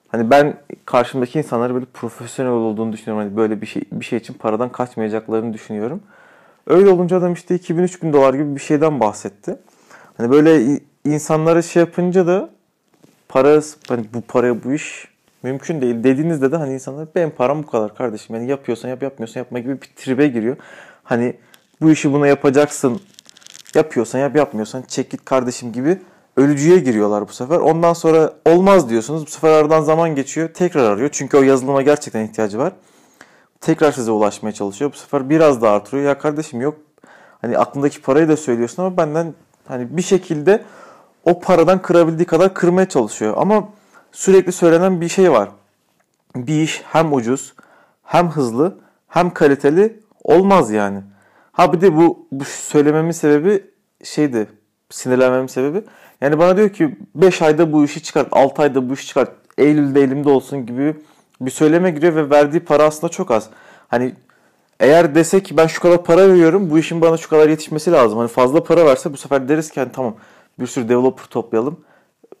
Hani 0.08 0.30
ben 0.30 0.56
karşımdaki 0.84 1.38
insanları 1.38 1.74
böyle 1.74 1.86
profesyonel 1.94 2.52
olduğunu 2.52 2.92
düşünüyorum. 2.92 3.26
Hani 3.26 3.36
böyle 3.36 3.60
bir 3.60 3.66
şey 3.66 3.82
bir 3.92 4.04
şey 4.04 4.18
için 4.18 4.34
paradan 4.34 4.68
kaçmayacaklarını 4.72 5.52
düşünüyorum. 5.52 6.00
Öyle 6.66 6.88
olunca 6.88 7.16
adam 7.16 7.32
işte 7.32 7.56
2000-3000 7.56 8.12
dolar 8.12 8.34
gibi 8.34 8.54
bir 8.54 8.60
şeyden 8.60 9.00
bahsetti. 9.00 9.56
Hani 10.16 10.30
böyle 10.30 10.80
insanlara 11.04 11.62
şey 11.62 11.80
yapınca 11.80 12.26
da 12.26 12.50
para 13.28 13.60
hani 13.88 14.04
bu 14.14 14.20
paraya 14.20 14.64
bu 14.64 14.72
iş 14.72 15.08
mümkün 15.46 15.80
değil 15.80 16.04
dediğinizde 16.04 16.52
de 16.52 16.56
hani 16.56 16.74
insanlar 16.74 17.08
benim 17.14 17.30
param 17.30 17.62
bu 17.62 17.66
kadar 17.66 17.94
kardeşim. 17.94 18.36
Yani 18.36 18.50
yapıyorsan 18.50 18.88
yap 18.88 19.02
yapmıyorsan 19.02 19.40
yapma 19.40 19.58
gibi 19.58 19.82
bir 19.82 19.88
tribe 19.96 20.26
giriyor. 20.26 20.56
Hani 21.04 21.36
bu 21.80 21.90
işi 21.90 22.12
buna 22.12 22.26
yapacaksın. 22.26 23.00
Yapıyorsan 23.74 24.18
yap 24.18 24.36
yapmıyorsan 24.36 24.82
çek 24.82 25.10
git 25.10 25.24
kardeşim 25.24 25.72
gibi 25.72 25.98
ölücüye 26.36 26.78
giriyorlar 26.78 27.28
bu 27.28 27.32
sefer. 27.32 27.56
Ondan 27.56 27.92
sonra 27.92 28.32
olmaz 28.46 28.90
diyorsunuz. 28.90 29.26
Bu 29.26 29.30
sefer 29.30 29.52
aradan 29.52 29.80
zaman 29.80 30.14
geçiyor. 30.14 30.48
Tekrar 30.54 30.90
arıyor. 30.90 31.08
Çünkü 31.12 31.36
o 31.36 31.42
yazılıma 31.42 31.82
gerçekten 31.82 32.24
ihtiyacı 32.24 32.58
var. 32.58 32.72
Tekrar 33.60 33.92
size 33.92 34.10
ulaşmaya 34.10 34.52
çalışıyor. 34.52 34.92
Bu 34.92 34.96
sefer 34.96 35.30
biraz 35.30 35.62
daha 35.62 35.74
artırıyor. 35.74 36.08
Ya 36.08 36.18
kardeşim 36.18 36.60
yok 36.60 36.74
hani 37.42 37.58
aklındaki 37.58 38.02
parayı 38.02 38.28
da 38.28 38.36
söylüyorsun 38.36 38.82
ama 38.82 38.96
benden 38.96 39.34
hani 39.68 39.96
bir 39.96 40.02
şekilde 40.02 40.62
o 41.24 41.40
paradan 41.40 41.82
kırabildiği 41.82 42.26
kadar 42.26 42.54
kırmaya 42.54 42.88
çalışıyor. 42.88 43.34
Ama 43.36 43.68
sürekli 44.16 44.52
söylenen 44.52 45.00
bir 45.00 45.08
şey 45.08 45.32
var. 45.32 45.48
Bir 46.36 46.62
iş 46.62 46.82
hem 46.92 47.12
ucuz, 47.12 47.54
hem 48.02 48.30
hızlı, 48.30 48.78
hem 49.08 49.34
kaliteli 49.34 50.00
olmaz 50.24 50.70
yani. 50.70 51.00
Ha 51.52 51.72
bir 51.72 51.80
de 51.80 51.96
bu, 51.96 52.26
bu 52.32 52.44
söylememin 52.44 53.10
sebebi 53.10 53.64
şeydi. 54.04 54.48
Sinirlenmemin 54.90 55.46
sebebi. 55.46 55.82
Yani 56.20 56.38
bana 56.38 56.56
diyor 56.56 56.68
ki 56.68 56.98
5 57.14 57.42
ayda 57.42 57.72
bu 57.72 57.84
işi 57.84 58.02
çıkart, 58.02 58.28
6 58.32 58.62
ayda 58.62 58.88
bu 58.88 58.94
işi 58.94 59.06
çıkart, 59.06 59.30
Eylül'de 59.58 60.02
elimde 60.02 60.28
olsun 60.28 60.66
gibi 60.66 60.94
bir 61.40 61.50
söyleme 61.50 61.90
giriyor 61.90 62.14
ve 62.14 62.30
verdiği 62.30 62.60
para 62.60 62.82
aslında 62.82 63.08
çok 63.08 63.30
az. 63.30 63.50
Hani 63.88 64.14
eğer 64.80 65.14
dese 65.14 65.42
ki 65.42 65.56
ben 65.56 65.66
şu 65.66 65.80
kadar 65.80 66.04
para 66.04 66.28
veriyorum 66.28 66.70
bu 66.70 66.78
işin 66.78 67.00
bana 67.00 67.16
şu 67.16 67.28
kadar 67.28 67.48
yetişmesi 67.48 67.92
lazım. 67.92 68.18
Hani 68.18 68.28
fazla 68.28 68.64
para 68.64 68.86
verse 68.86 69.12
bu 69.12 69.16
sefer 69.16 69.48
deriz 69.48 69.70
ki 69.70 69.80
hani 69.80 69.92
tamam 69.92 70.14
bir 70.60 70.66
sürü 70.66 70.88
developer 70.88 71.24
toplayalım. 71.24 71.80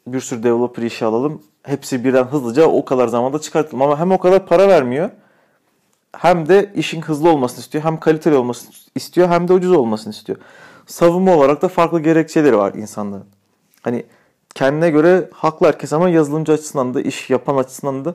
Bir 0.06 0.20
sürü 0.20 0.42
developer 0.42 0.82
işe 0.82 1.06
alalım. 1.06 1.42
Hepsi 1.62 2.04
birden 2.04 2.24
hızlıca 2.24 2.66
o 2.66 2.84
kadar 2.84 3.08
zamanda 3.08 3.38
çıkartalım. 3.38 3.82
Ama 3.82 4.00
hem 4.00 4.12
o 4.12 4.18
kadar 4.18 4.46
para 4.46 4.68
vermiyor 4.68 5.10
hem 6.12 6.48
de 6.48 6.72
işin 6.74 7.02
hızlı 7.02 7.30
olmasını 7.30 7.60
istiyor. 7.60 7.84
Hem 7.84 8.00
kaliteli 8.00 8.34
olmasını 8.34 8.70
istiyor 8.94 9.28
hem 9.28 9.48
de 9.48 9.52
ucuz 9.52 9.72
olmasını 9.72 10.12
istiyor. 10.12 10.38
Savunma 10.86 11.36
olarak 11.36 11.62
da 11.62 11.68
farklı 11.68 12.00
gerekçeleri 12.00 12.58
var 12.58 12.74
insanların. 12.74 13.26
Hani 13.82 14.06
kendine 14.54 14.90
göre 14.90 15.28
haklı 15.32 15.66
herkes 15.66 15.92
ama 15.92 16.08
yazılımcı 16.08 16.52
açısından 16.52 16.94
da 16.94 17.00
iş 17.00 17.30
yapan 17.30 17.56
açısından 17.56 18.04
da 18.04 18.14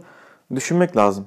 düşünmek 0.56 0.98
lazım. 0.98 1.26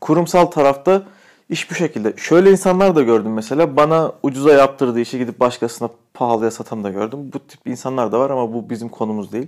Kurumsal 0.00 0.46
tarafta 0.46 1.02
iş 1.48 1.70
bu 1.70 1.74
şekilde. 1.74 2.14
Şöyle 2.16 2.50
insanlar 2.50 2.96
da 2.96 3.02
gördüm 3.02 3.32
mesela. 3.32 3.76
Bana 3.76 4.12
ucuza 4.22 4.52
yaptırdığı 4.52 5.00
işi 5.00 5.18
gidip 5.18 5.40
başkasına 5.40 5.88
pahalıya 6.16 6.50
satan 6.50 6.84
da 6.84 6.90
gördüm. 6.90 7.30
Bu 7.32 7.38
tip 7.38 7.60
insanlar 7.66 8.12
da 8.12 8.20
var 8.20 8.30
ama 8.30 8.52
bu 8.52 8.70
bizim 8.70 8.88
konumuz 8.88 9.32
değil. 9.32 9.46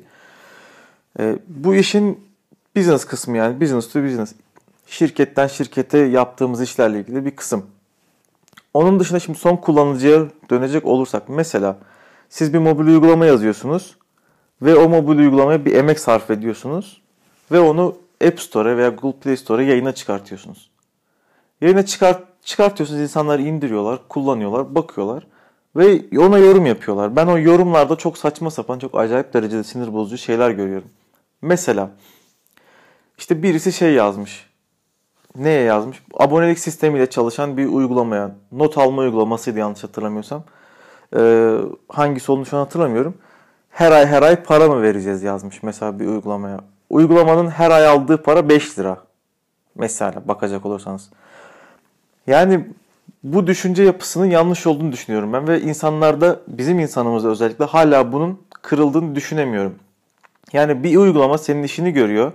Ee, 1.18 1.38
bu 1.48 1.74
işin 1.74 2.28
business 2.76 3.04
kısmı 3.04 3.36
yani 3.36 3.60
business 3.60 3.92
to 3.92 4.04
business. 4.04 4.34
Şirketten 4.86 5.46
şirkete 5.46 5.98
yaptığımız 5.98 6.62
işlerle 6.62 7.00
ilgili 7.00 7.24
bir 7.24 7.36
kısım. 7.36 7.66
Onun 8.74 9.00
dışında 9.00 9.20
şimdi 9.20 9.38
son 9.38 9.56
kullanıcıya 9.56 10.26
dönecek 10.50 10.84
olursak 10.84 11.28
mesela 11.28 11.76
siz 12.28 12.54
bir 12.54 12.58
mobil 12.58 12.86
uygulama 12.86 13.26
yazıyorsunuz 13.26 13.96
ve 14.62 14.74
o 14.74 14.88
mobil 14.88 15.18
uygulamaya 15.18 15.64
bir 15.64 15.74
emek 15.74 16.00
sarf 16.00 16.30
ediyorsunuz 16.30 17.02
ve 17.52 17.60
onu 17.60 17.96
App 18.26 18.40
Store'a 18.40 18.76
veya 18.76 18.88
Google 18.88 19.18
Play 19.20 19.36
Store'a 19.36 19.64
yayına 19.64 19.92
çıkartıyorsunuz. 19.92 20.70
Yayına 21.60 21.86
çıkart, 21.86 22.22
çıkartıyorsunuz 22.44 23.00
insanlar 23.00 23.38
indiriyorlar, 23.38 24.08
kullanıyorlar, 24.08 24.74
bakıyorlar 24.74 25.26
ve 25.76 26.18
ona 26.18 26.38
yorum 26.38 26.66
yapıyorlar. 26.66 27.16
Ben 27.16 27.26
o 27.26 27.38
yorumlarda 27.38 27.96
çok 27.96 28.18
saçma 28.18 28.50
sapan, 28.50 28.78
çok 28.78 28.98
acayip 28.98 29.34
derecede 29.34 29.64
sinir 29.64 29.92
bozucu 29.92 30.18
şeyler 30.18 30.50
görüyorum. 30.50 30.88
Mesela 31.42 31.90
işte 33.18 33.42
birisi 33.42 33.72
şey 33.72 33.92
yazmış. 33.92 34.48
Neye 35.36 35.62
yazmış? 35.62 36.02
Abonelik 36.14 36.58
sistemiyle 36.58 37.10
çalışan 37.10 37.56
bir 37.56 37.66
uygulamaya, 37.66 38.34
not 38.52 38.78
alma 38.78 39.02
uygulamasıydı 39.02 39.58
yanlış 39.58 39.84
hatırlamıyorsam. 39.84 40.44
Ee, 41.16 41.58
hangisi 41.88 42.32
olduğunu 42.32 42.46
şu 42.46 42.56
an 42.56 42.60
hatırlamıyorum. 42.60 43.14
Her 43.70 43.92
ay 43.92 44.06
her 44.06 44.22
ay 44.22 44.42
para 44.42 44.68
mı 44.68 44.82
vereceğiz 44.82 45.22
yazmış 45.22 45.62
mesela 45.62 45.98
bir 45.98 46.06
uygulamaya. 46.06 46.60
Uygulamanın 46.90 47.50
her 47.50 47.70
ay 47.70 47.86
aldığı 47.86 48.22
para 48.22 48.48
5 48.48 48.78
lira. 48.78 48.98
Mesela 49.74 50.22
bakacak 50.28 50.66
olursanız. 50.66 51.10
Yani 52.26 52.66
bu 53.32 53.46
düşünce 53.46 53.82
yapısının 53.82 54.26
yanlış 54.26 54.66
olduğunu 54.66 54.92
düşünüyorum 54.92 55.32
ben 55.32 55.48
ve 55.48 55.60
insanlarda 55.60 56.40
bizim 56.48 56.80
insanımızda 56.80 57.28
özellikle 57.28 57.64
hala 57.64 58.12
bunun 58.12 58.42
kırıldığını 58.62 59.14
düşünemiyorum. 59.14 59.74
Yani 60.52 60.84
bir 60.84 60.96
uygulama 60.96 61.38
senin 61.38 61.62
işini 61.62 61.92
görüyor. 61.92 62.32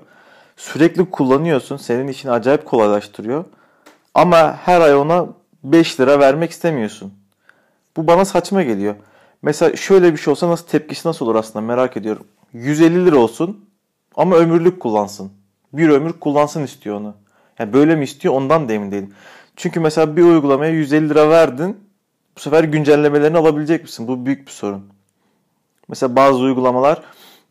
Sürekli 0.58 1.10
kullanıyorsun. 1.10 1.78
Senin 1.78 2.08
işini 2.08 2.32
acayip 2.32 2.66
kolaylaştırıyor. 2.66 3.46
Ama 4.14 4.58
her 4.58 4.82
ay 4.82 4.96
ona 4.96 5.28
5 5.64 6.00
lira 6.00 6.20
vermek 6.20 6.52
istemiyorsun. 6.52 7.14
Bu 7.98 8.08
bana 8.08 8.26
saçma 8.26 8.64
geliyor. 8.64 8.96
Mesela 9.42 9.76
şöyle 9.76 10.14
bir 10.14 10.18
şey 10.18 10.32
olsa 10.32 10.50
nasıl 10.50 10.68
tepkisi 10.68 11.08
nasıl 11.08 11.26
olur 11.26 11.36
aslında 11.36 11.66
merak 11.66 11.98
ediyorum. 11.98 12.26
150 12.54 13.06
lira 13.06 13.18
olsun 13.18 13.66
ama 14.16 14.36
ömürlük 14.36 14.80
kullansın. 14.80 15.32
Bir 15.74 15.90
ömür 15.90 16.14
kullansın 16.14 16.64
istiyor 16.64 16.96
onu. 16.96 17.14
Yani 17.60 17.74
böyle 17.74 17.96
mi 17.96 18.04
istiyor 18.04 18.34
ondan 18.34 18.70
da 18.70 18.74
emin 18.74 18.92
değilim. 18.92 19.14
Çünkü 19.56 19.80
mesela 19.80 20.18
bir 20.18 20.24
uygulamaya 20.24 20.72
150 20.72 21.10
lira 21.10 21.30
verdin. 21.30 21.78
Bu 22.38 22.40
sefer 22.40 22.64
güncellemelerini 22.64 23.38
alabilecek 23.38 23.84
misin? 23.84 24.08
Bu 24.08 24.26
büyük 24.26 24.48
bir 24.48 24.52
sorun. 24.52 24.94
Mesela 25.88 26.16
bazı 26.16 26.40
uygulamalar 26.40 27.02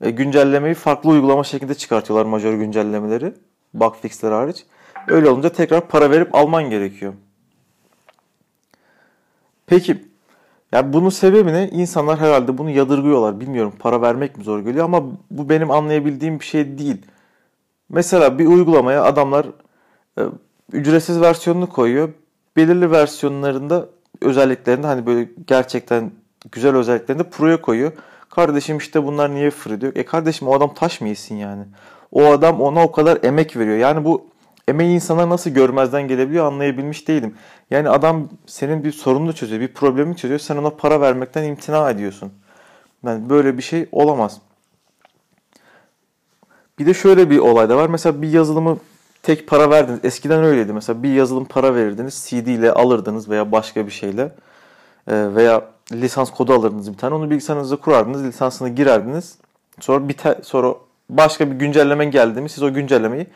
e, 0.01 0.11
güncellemeyi 0.11 0.75
farklı 0.75 1.11
uygulama 1.11 1.45
şeklinde 1.45 1.75
çıkartıyorlar 1.75 2.27
majör 2.27 2.55
güncellemeleri. 2.55 3.35
Bug 3.75 3.97
fixler 4.03 4.33
hariç. 4.33 4.67
Öyle 5.09 5.29
olunca 5.29 5.49
tekrar 5.49 5.89
para 5.89 6.11
verip 6.11 6.35
alman 6.35 6.71
gerekiyor. 6.71 7.15
Peki 9.67 10.05
yani 10.73 10.93
bunun 10.93 11.09
sebebi 11.09 11.53
ne? 11.53 11.69
İnsanlar 11.69 12.19
herhalde 12.21 12.59
bunu 12.59 12.71
yadırgıyorlar. 12.71 13.41
Bilmiyorum 13.41 13.75
para 13.79 14.03
vermek 14.03 14.37
mi 14.37 14.45
zor 14.45 14.61
geliyor 14.61 14.85
ama 14.85 15.03
bu 15.31 15.49
benim 15.49 15.71
anlayabildiğim 15.71 16.41
bir 16.41 16.45
şey 16.45 16.79
değil. 16.79 17.07
Mesela 17.89 18.39
bir 18.39 18.47
uygulamaya 18.47 19.05
adamlar 19.05 19.47
e, 20.19 20.23
ücretsiz 20.73 21.21
versiyonunu 21.21 21.69
koyuyor. 21.69 22.09
Belirli 22.57 22.91
versiyonlarında 22.91 23.89
özelliklerinde 24.21 24.87
hani 24.87 25.07
böyle 25.07 25.29
gerçekten 25.47 26.11
güzel 26.53 26.77
özelliklerinde 26.77 27.31
pro'ya 27.31 27.61
koyuyor. 27.61 27.93
Kardeşim 28.31 28.79
işte 28.79 29.05
bunlar 29.05 29.35
niye 29.35 29.51
free 29.51 29.81
diyor. 29.81 29.93
E 29.97 30.05
kardeşim 30.05 30.49
o 30.49 30.55
adam 30.55 30.75
taş 30.75 31.01
mı 31.01 31.09
yesin 31.09 31.37
yani? 31.37 31.65
O 32.13 32.25
adam 32.25 32.61
ona 32.61 32.85
o 32.85 32.93
kadar 32.93 33.19
emek 33.23 33.57
veriyor. 33.57 33.77
Yani 33.77 34.05
bu 34.05 34.27
emeği 34.69 34.95
insanlar 34.95 35.29
nasıl 35.29 35.51
görmezden 35.51 36.09
gelebiliyor 36.09 36.47
anlayabilmiş 36.47 37.09
değilim. 37.09 37.35
Yani 37.71 37.89
adam 37.89 38.29
senin 38.47 38.85
bir 38.85 38.93
sorununu 38.93 39.33
çözüyor, 39.33 39.61
bir 39.61 39.75
problemi 39.75 40.17
çözüyor. 40.17 40.41
Sen 40.41 40.57
ona 40.57 40.71
para 40.71 41.01
vermekten 41.01 41.45
imtina 41.45 41.91
ediyorsun. 41.91 42.33
Yani 43.07 43.31
böyle 43.31 43.59
bir 43.59 43.63
şey 43.63 43.89
olamaz. 43.93 44.41
Bir 46.79 46.87
de 46.87 46.95
şöyle 46.95 47.31
bir 47.31 47.39
olay 47.39 47.69
da 47.69 47.77
var. 47.77 47.89
Mesela 47.89 48.23
bir 48.23 48.29
yazılımı 48.29 48.79
tek 49.23 49.47
para 49.47 49.71
verdiniz. 49.71 50.01
Eskiden 50.05 50.45
öyleydi. 50.45 50.73
Mesela 50.73 51.03
bir 51.03 51.13
yazılım 51.13 51.45
para 51.45 51.75
verirdiniz. 51.75 52.27
CD 52.29 52.47
ile 52.47 52.73
alırdınız 52.73 53.29
veya 53.29 53.53
başka 53.53 53.87
bir 53.87 53.93
şeyle. 53.93 54.23
Ee, 55.09 55.35
veya 55.35 55.63
lisans 55.93 56.31
kodu 56.31 56.55
alırdınız 56.55 56.93
bir 56.93 56.99
tane. 56.99 57.15
Onu 57.15 57.31
bilgisayarınıza 57.31 57.77
kurardınız. 57.77 58.25
Lisansını 58.25 58.69
girerdiniz. 58.69 59.39
Sonra 59.81 60.09
biter, 60.09 60.37
sonra 60.43 60.75
başka 61.11 61.51
bir 61.51 61.57
güncelleme 61.57 62.05
geldi 62.05 62.41
mi 62.41 62.49
siz 62.49 62.63
o 62.63 62.73
güncellemeyi 62.73 63.27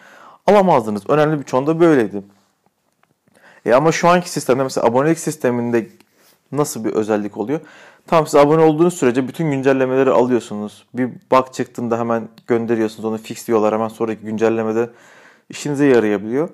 alamazdınız. 0.47 1.11
Önemli 1.11 1.39
bir 1.39 1.45
çoğunda 1.45 1.81
böyleydi. 1.81 2.23
E 3.67 3.75
ama 3.75 3.93
şu 3.93 4.09
anki 4.09 4.31
sistemde 4.31 4.63
mesela 4.63 4.87
abonelik 4.87 5.19
sisteminde 5.19 5.87
nasıl 6.53 6.85
bir 6.85 6.93
özellik 6.93 7.37
oluyor? 7.37 7.61
Tam 8.07 8.27
siz 8.27 8.35
abone 8.35 8.63
olduğunuz 8.63 8.95
sürece 8.95 9.29
bütün 9.29 9.51
güncellemeleri 9.51 10.11
alıyorsunuz. 10.11 10.85
Bir 10.95 11.11
bug 11.31 11.53
çıktığında 11.53 11.99
hemen 11.99 12.29
gönderiyorsunuz. 12.47 13.05
Onu 13.05 13.19
fix 13.19 13.47
diyorlar 13.49 13.75
hemen 13.75 13.89
sonraki 13.89 14.23
güncellemede 14.23 14.91
işinize 15.51 15.87
yarayabiliyor. 15.87 16.49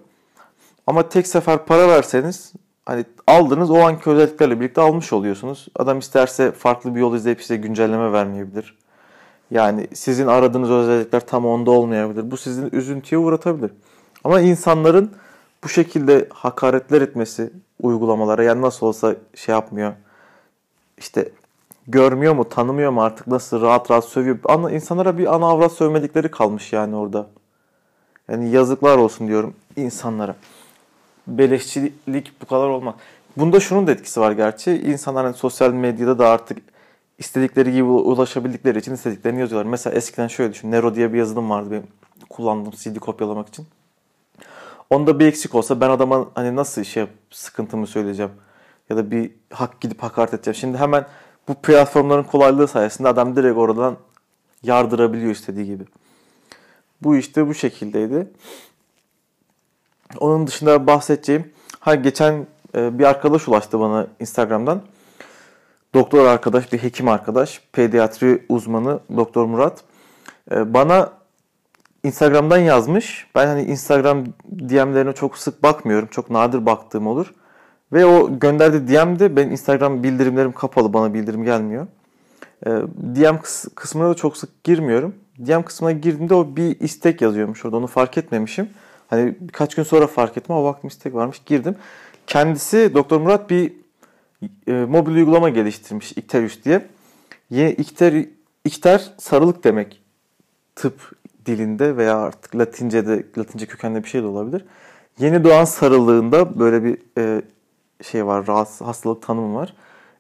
Ama 0.87 1.09
tek 1.09 1.27
sefer 1.27 1.67
para 1.67 1.89
verseniz 1.89 2.53
hani 2.87 3.05
aldınız 3.27 3.71
o 3.71 3.79
anki 3.79 4.11
özelliklerle 4.11 4.61
birlikte 4.61 4.81
almış 4.81 5.13
oluyorsunuz. 5.13 5.69
Adam 5.77 5.99
isterse 5.99 6.53
farklı 6.53 6.95
bir 6.95 7.01
yol 7.01 7.15
izleyip 7.17 7.43
size 7.43 7.57
güncelleme 7.57 8.13
vermeyebilir. 8.13 8.79
Yani 9.51 9.89
sizin 9.95 10.27
aradığınız 10.27 10.71
özellikler 10.71 11.27
tam 11.27 11.47
onda 11.47 11.71
olmayabilir. 11.71 12.31
Bu 12.31 12.37
sizin 12.37 12.69
üzüntüye 12.73 13.19
uğratabilir. 13.19 13.71
Ama 14.25 14.41
insanların 14.41 15.13
bu 15.65 15.69
şekilde 15.69 16.29
hakaretler 16.33 17.03
etmesi 17.03 17.53
uygulamalara 17.81 18.43
yani 18.43 18.63
nasıl 18.63 18.87
olsa 18.87 19.17
şey 19.35 19.53
yapmıyor. 19.53 19.93
İşte 20.99 21.29
görmüyor 21.87 22.35
mu, 22.35 22.49
tanımıyor 22.49 22.91
mu 22.91 23.03
artık 23.03 23.27
nasıl 23.27 23.61
rahat 23.61 23.91
rahat 23.91 24.05
sövüyor. 24.05 24.39
Ana, 24.45 24.71
insanlara 24.71 25.19
bir 25.19 25.35
ana 25.35 25.47
avrat 25.47 25.73
sövmedikleri 25.73 26.31
kalmış 26.31 26.73
yani 26.73 26.97
orada. 26.97 27.27
Yani 28.33 28.51
yazıklar 28.51 28.99
olsun 28.99 29.29
diyorum 29.29 29.55
insanlara. 29.77 30.37
Beleşçilik 31.27 32.43
bu 32.43 32.47
kadar 32.47 32.69
olmaz. 32.69 32.95
Bunda 33.37 33.61
şunun 33.61 33.87
da 33.87 33.93
etkisi 33.93 34.21
var 34.21 34.33
gerçi. 34.33 34.73
İnsanlar 34.73 35.25
hani 35.25 35.35
sosyal 35.35 35.73
medyada 35.73 36.19
da 36.19 36.29
artık 36.29 36.59
istedikleri 37.19 37.73
gibi 37.73 37.85
ulaşabildikleri 37.85 38.79
için 38.79 38.95
istediklerini 38.95 39.41
yazıyorlar. 39.41 39.71
Mesela 39.71 39.97
eskiden 39.97 40.29
şöyle 40.29 40.53
düşün. 40.53 40.71
Nero 40.71 40.95
diye 40.95 41.13
bir 41.13 41.19
yazılım 41.19 41.51
vardı 41.51 41.71
benim 41.71 41.87
kullandığım 42.31 42.73
CD 42.73 42.97
kopyalamak 42.97 43.49
için. 43.49 43.67
Onda 44.91 45.19
bir 45.19 45.27
eksik 45.27 45.55
olsa 45.55 45.81
ben 45.81 45.91
adama 45.91 46.29
hani 46.35 46.57
nasıl 46.57 46.85
şey 46.85 47.07
sıkıntımı 47.31 47.87
söyleyeceğim 47.87 48.33
ya 48.91 48.97
da 48.97 49.11
bir 49.11 49.31
hak 49.53 49.81
gidip 49.81 50.03
hakaret 50.03 50.35
edeceğim. 50.35 50.55
Şimdi 50.55 50.79
hemen 50.79 51.07
bu 51.49 51.55
platformların 51.55 52.23
kolaylığı 52.23 52.69
sayesinde 52.69 53.09
adam 53.09 53.37
direkt 53.37 53.59
oradan 53.59 53.97
yardırabiliyor 54.63 55.31
istediği 55.33 55.67
gibi. 55.67 55.85
Bu 57.05 57.17
işte 57.17 57.49
bu 57.49 57.55
şekildeydi. 57.55 58.27
Onun 60.21 60.47
dışında 60.47 60.87
bahsedeceğim, 60.87 61.53
ha 61.81 61.95
geçen 61.95 62.47
e, 62.75 62.99
bir 62.99 63.05
arkadaş 63.05 63.49
ulaştı 63.49 63.81
bana 63.81 64.07
Instagram'dan. 64.21 64.83
Doktor 65.95 66.27
arkadaş, 66.27 66.73
bir 66.73 66.79
hekim 66.79 67.09
arkadaş, 67.09 67.61
pediatri 67.73 68.45
uzmanı 68.49 69.01
Doktor 69.17 69.45
Murat. 69.45 69.85
E, 70.51 70.75
bana 70.75 71.13
Instagram'dan 72.05 72.59
yazmış. 72.59 73.27
Ben 73.35 73.47
hani 73.47 73.63
Instagram 73.63 74.25
DM'lerine 74.51 75.13
çok 75.13 75.39
sık 75.39 75.63
bakmıyorum. 75.63 76.09
Çok 76.11 76.31
nadir 76.31 76.67
baktığım 76.67 77.07
olur. 77.07 77.35
Ve 77.93 78.07
o 78.07 78.39
gönderdiği 78.39 78.89
DM'de 78.89 79.37
ben 79.37 79.51
Instagram 79.51 80.03
bildirimlerim 80.03 80.53
kapalı. 80.53 80.93
Bana 80.93 81.15
bildirim 81.15 81.45
gelmiyor. 81.45 81.87
Ee, 82.67 82.71
DM 83.15 83.37
kısmına 83.75 84.11
da 84.11 84.15
çok 84.15 84.37
sık 84.37 84.65
girmiyorum. 84.65 85.15
DM 85.39 85.63
kısmına 85.63 85.93
girdiğimde 85.93 86.35
o 86.35 86.57
bir 86.57 86.81
istek 86.81 87.21
yazıyormuş 87.21 87.65
orada. 87.65 87.77
Onu 87.77 87.87
fark 87.87 88.19
etmemişim. 88.19 88.71
Hani 89.09 89.35
birkaç 89.41 89.75
gün 89.75 89.83
sonra 89.83 90.07
fark 90.07 90.37
ettim 90.37 90.55
ama 90.55 90.65
baktım 90.65 90.89
istek 90.89 91.15
varmış. 91.15 91.43
Girdim. 91.47 91.77
Kendisi 92.27 92.91
Doktor 92.95 93.21
Murat 93.21 93.51
bir 93.51 93.73
e, 94.67 94.73
mobil 94.73 95.15
uygulama 95.15 95.49
geliştirmiş. 95.49 96.13
Ikterius 96.13 96.65
diye. 96.65 96.87
Yeni 97.51 97.71
İkter, 97.71 98.25
İkter 98.65 99.13
sarılık 99.19 99.65
demek. 99.65 100.03
Tıp 100.77 101.13
dilinde 101.47 101.97
veya 101.97 102.19
artık 102.19 102.57
Latince'de, 102.57 103.27
Latince 103.39 103.67
kökenli 103.67 104.05
bir 104.05 104.09
şey 104.09 104.23
de 104.23 104.27
olabilir. 104.27 104.65
Yeni 105.19 105.45
doğan 105.45 105.65
sarılığında 105.65 106.59
böyle 106.59 106.85
bir 106.85 106.99
e, 107.19 107.43
şey 108.03 108.27
var, 108.27 108.47
rahatsız, 108.47 108.87
hastalık 108.87 109.23
tanımı 109.23 109.55
var. 109.55 109.75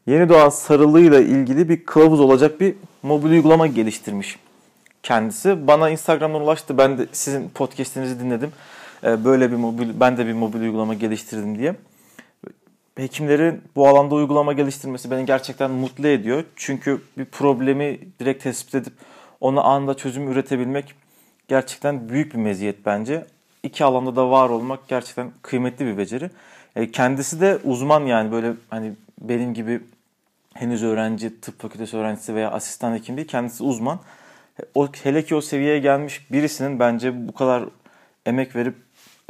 Yeni 0.06 0.28
doğan 0.28 0.48
sarılığıyla 0.48 1.20
ilgili 1.20 1.68
bir 1.68 1.84
kılavuz 1.84 2.20
olacak 2.20 2.60
bir 2.60 2.74
mobil 3.02 3.30
uygulama 3.30 3.66
geliştirmiş 3.66 4.38
kendisi. 5.02 5.66
Bana 5.66 5.90
Instagram'dan 5.90 6.40
ulaştı. 6.40 6.78
Ben 6.78 6.98
de 6.98 7.06
sizin 7.12 7.48
podcast'inizi 7.48 8.20
dinledim. 8.20 8.52
E, 9.04 9.24
böyle 9.24 9.50
bir 9.50 9.56
mobil, 9.56 9.88
ben 10.00 10.16
de 10.16 10.26
bir 10.26 10.32
mobil 10.32 10.60
uygulama 10.60 10.94
geliştirdim 10.94 11.58
diye. 11.58 11.74
Hekimlerin 12.96 13.62
bu 13.76 13.88
alanda 13.88 14.14
uygulama 14.14 14.52
geliştirmesi 14.52 15.10
beni 15.10 15.26
gerçekten 15.26 15.70
mutlu 15.70 16.08
ediyor. 16.08 16.44
Çünkü 16.56 17.00
bir 17.18 17.24
problemi 17.24 17.98
direkt 18.20 18.42
tespit 18.42 18.74
edip 18.74 18.92
ona 19.40 19.62
anında 19.62 19.94
çözüm 19.94 20.32
üretebilmek 20.32 20.94
gerçekten 21.48 22.08
büyük 22.08 22.32
bir 22.32 22.38
meziyet 22.38 22.86
bence. 22.86 23.26
İki 23.62 23.84
alanda 23.84 24.16
da 24.16 24.30
var 24.30 24.50
olmak 24.50 24.88
gerçekten 24.88 25.30
kıymetli 25.42 25.86
bir 25.86 25.98
beceri. 25.98 26.30
E, 26.76 26.90
kendisi 26.90 27.40
de 27.40 27.58
uzman 27.64 28.06
yani 28.06 28.32
böyle 28.32 28.52
hani 28.70 28.92
benim 29.20 29.54
gibi 29.54 29.80
henüz 30.54 30.82
öğrenci, 30.82 31.40
tıp 31.40 31.60
fakültesi 31.60 31.96
öğrencisi 31.96 32.34
veya 32.34 32.50
asistan 32.50 32.94
hekim 32.94 33.16
değil. 33.16 33.28
Kendisi 33.28 33.62
uzman. 33.62 34.00
E, 34.60 34.62
o 34.74 34.88
hele 34.92 35.24
ki 35.24 35.34
o 35.34 35.40
seviyeye 35.40 35.78
gelmiş 35.78 36.32
birisinin 36.32 36.78
bence 36.78 37.28
bu 37.28 37.32
kadar 37.32 37.64
emek 38.26 38.56
verip 38.56 38.76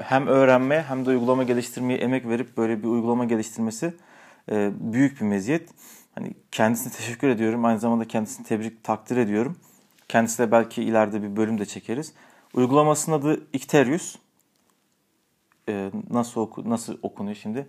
hem 0.02 0.26
öğrenmeye 0.26 0.82
hem 0.82 1.06
de 1.06 1.10
uygulama 1.10 1.42
geliştirmeye 1.42 1.98
emek 1.98 2.28
verip 2.28 2.56
böyle 2.56 2.82
bir 2.82 2.88
uygulama 2.88 3.24
geliştirmesi 3.24 3.94
e, 4.50 4.70
büyük 4.80 5.20
bir 5.20 5.26
meziyet. 5.26 5.70
Hani 6.14 6.34
kendisine 6.52 6.92
teşekkür 6.92 7.28
ediyorum. 7.28 7.64
Aynı 7.64 7.78
zamanda 7.78 8.04
kendisini 8.08 8.46
tebrik, 8.46 8.84
takdir 8.84 9.16
ediyorum. 9.16 9.56
Kendisiyle 10.08 10.50
belki 10.50 10.82
ileride 10.82 11.22
bir 11.22 11.36
bölüm 11.36 11.58
de 11.58 11.66
çekeriz. 11.66 12.12
Uygulamasının 12.54 13.16
adı 13.16 13.46
Icterius. 13.52 14.16
Ee, 15.68 15.90
nasıl 16.10 16.40
oku 16.40 16.70
nasıl 16.70 16.98
okunuyor 17.02 17.36
şimdi? 17.36 17.66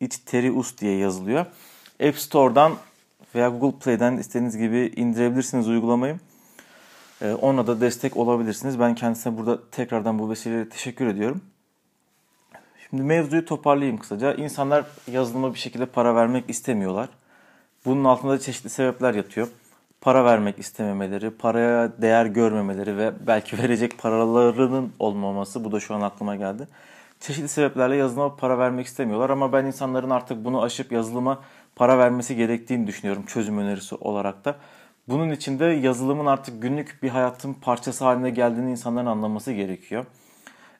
Icterius 0.00 0.78
diye 0.78 0.96
yazılıyor. 0.96 1.46
App 2.02 2.18
Store'dan 2.18 2.72
veya 3.34 3.48
Google 3.48 3.78
Play'den 3.78 4.16
istediğiniz 4.16 4.56
gibi 4.56 4.92
indirebilirsiniz 4.96 5.68
uygulamayı. 5.68 6.18
Ee, 7.22 7.32
ona 7.32 7.66
da 7.66 7.80
destek 7.80 8.16
olabilirsiniz. 8.16 8.80
Ben 8.80 8.94
kendisine 8.94 9.38
burada 9.38 9.70
tekrardan 9.70 10.18
bu 10.18 10.30
vesileyle 10.30 10.68
teşekkür 10.68 11.06
ediyorum. 11.06 11.40
Şimdi 12.90 13.02
mevzuyu 13.02 13.44
toparlayayım 13.44 13.98
kısaca. 13.98 14.34
İnsanlar 14.34 14.84
yazılıma 15.12 15.54
bir 15.54 15.58
şekilde 15.58 15.86
para 15.86 16.14
vermek 16.14 16.50
istemiyorlar. 16.50 17.08
Bunun 17.84 18.04
altında 18.04 18.40
çeşitli 18.40 18.70
sebepler 18.70 19.14
yatıyor 19.14 19.48
para 20.06 20.24
vermek 20.24 20.58
istememeleri, 20.58 21.30
paraya 21.30 22.02
değer 22.02 22.26
görmemeleri 22.26 22.96
ve 22.96 23.12
belki 23.26 23.58
verecek 23.62 23.98
paralarının 23.98 24.92
olmaması 24.98 25.64
bu 25.64 25.72
da 25.72 25.80
şu 25.80 25.94
an 25.94 26.00
aklıma 26.00 26.36
geldi. 26.36 26.68
Çeşitli 27.20 27.48
sebeplerle 27.48 27.96
yazılıma 27.96 28.36
para 28.36 28.58
vermek 28.58 28.86
istemiyorlar 28.86 29.30
ama 29.30 29.52
ben 29.52 29.64
insanların 29.64 30.10
artık 30.10 30.44
bunu 30.44 30.62
aşıp 30.62 30.92
yazılıma 30.92 31.40
para 31.76 31.98
vermesi 31.98 32.36
gerektiğini 32.36 32.86
düşünüyorum 32.86 33.26
çözüm 33.26 33.58
önerisi 33.58 33.94
olarak 33.94 34.44
da. 34.44 34.56
Bunun 35.08 35.30
için 35.30 35.58
de 35.58 35.64
yazılımın 35.64 36.26
artık 36.26 36.62
günlük 36.62 37.02
bir 37.02 37.08
hayatın 37.08 37.54
parçası 37.54 38.04
haline 38.04 38.30
geldiğini 38.30 38.70
insanların 38.70 39.06
anlaması 39.06 39.52
gerekiyor. 39.52 40.06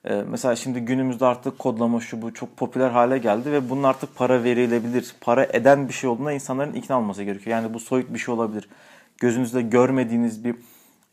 Ee, 0.04 0.24
mesela 0.28 0.56
şimdi 0.56 0.80
günümüzde 0.80 1.26
artık 1.26 1.58
kodlama 1.58 2.00
şu 2.00 2.22
bu 2.22 2.34
çok 2.34 2.56
popüler 2.56 2.90
hale 2.90 3.18
geldi 3.18 3.52
ve 3.52 3.70
bunun 3.70 3.82
artık 3.82 4.16
para 4.16 4.44
verilebilir, 4.44 5.14
para 5.20 5.44
eden 5.44 5.88
bir 5.88 5.92
şey 5.92 6.10
olduğuna 6.10 6.32
insanların 6.32 6.72
ikna 6.72 6.98
olması 6.98 7.22
gerekiyor. 7.22 7.56
Yani 7.56 7.74
bu 7.74 7.80
soyut 7.80 8.14
bir 8.14 8.18
şey 8.18 8.34
olabilir 8.34 8.68
gözünüzde 9.18 9.62
görmediğiniz 9.62 10.44
bir 10.44 10.56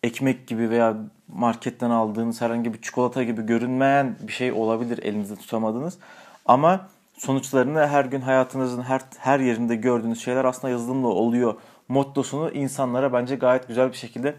ekmek 0.04 0.47
gibi 0.47 0.69
veya 0.69 0.97
marketten 1.28 1.89
aldığınız 1.89 2.41
herhangi 2.41 2.73
bir 2.73 2.82
çikolata 2.82 3.23
gibi 3.23 3.45
görünmeyen 3.45 4.15
bir 4.21 4.32
şey 4.32 4.52
olabilir 4.52 5.04
elinizde 5.04 5.36
tutamadığınız. 5.36 5.97
Ama 6.45 6.88
sonuçlarını 7.17 7.88
her 7.88 8.06
gün 8.06 8.21
hayatınızın 8.21 8.82
her 8.82 9.02
her 9.17 9.39
yerinde 9.39 9.76
gördüğünüz 9.76 10.21
şeyler 10.21 10.45
aslında 10.45 10.71
yazılımla 10.71 11.08
oluyor 11.08 11.56
mottosunu 11.93 12.51
insanlara 12.51 13.13
bence 13.13 13.36
gayet 13.36 13.67
güzel 13.67 13.91
bir 13.91 13.97
şekilde 13.97 14.36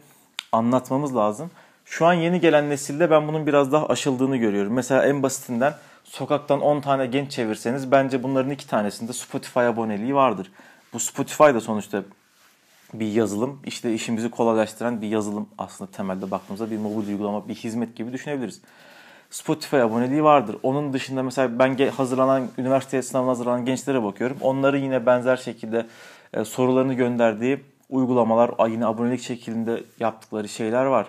anlatmamız 0.53 1.17
lazım. 1.17 1.51
Şu 1.85 2.07
an 2.07 2.13
yeni 2.13 2.41
gelen 2.41 2.71
nesilde 2.71 3.11
ben 3.11 3.29
bunun 3.29 3.47
biraz 3.47 3.73
daha 3.73 3.87
aşıldığını 3.87 4.37
görüyorum. 4.37 4.73
Mesela 4.73 5.05
en 5.07 5.23
basitinden 5.23 5.75
sokaktan 6.05 6.61
10 6.61 6.81
tane 6.81 7.07
genç 7.07 7.31
çevirseniz 7.31 7.91
bence 7.91 8.23
bunların 8.23 8.51
iki 8.51 8.67
tanesinde 8.67 9.13
Spotify 9.13 9.61
aboneliği 9.61 10.15
vardır. 10.15 10.53
Bu 10.93 11.01
Spotify 11.01 11.45
da 11.45 11.61
sonuçta 11.61 12.03
bir 12.95 13.13
yazılım. 13.13 13.61
İşte 13.67 13.95
işimizi 13.95 14.31
kolaylaştıran 14.31 15.03
bir 15.03 15.09
yazılım 15.09 15.49
aslında 15.59 15.91
temelde 15.91 16.31
baktığımızda 16.31 16.71
bir 16.71 16.79
mobil 16.79 17.09
uygulama, 17.09 17.49
bir 17.49 17.55
hizmet 17.55 17.97
gibi 17.97 18.13
düşünebiliriz. 18.13 18.61
Spotify 19.31 19.77
aboneliği 19.77 20.25
vardır. 20.25 20.57
Onun 20.63 20.93
dışında 20.93 21.23
mesela 21.23 21.59
ben 21.59 21.89
hazırlanan, 21.89 22.49
üniversite 22.59 23.03
sınavına 23.03 23.31
hazırlanan 23.31 23.65
gençlere 23.65 24.03
bakıyorum. 24.03 24.37
Onları 24.41 24.79
yine 24.79 25.07
benzer 25.07 25.37
şekilde 25.37 25.87
e, 26.35 26.45
sorularını 26.45 26.95
gönderdiği 26.95 27.61
uygulamalar, 27.91 28.69
yine 28.69 28.87
abonelik 28.87 29.21
şeklinde 29.21 29.83
yaptıkları 30.01 30.49
şeyler 30.49 30.85
var. 30.85 31.07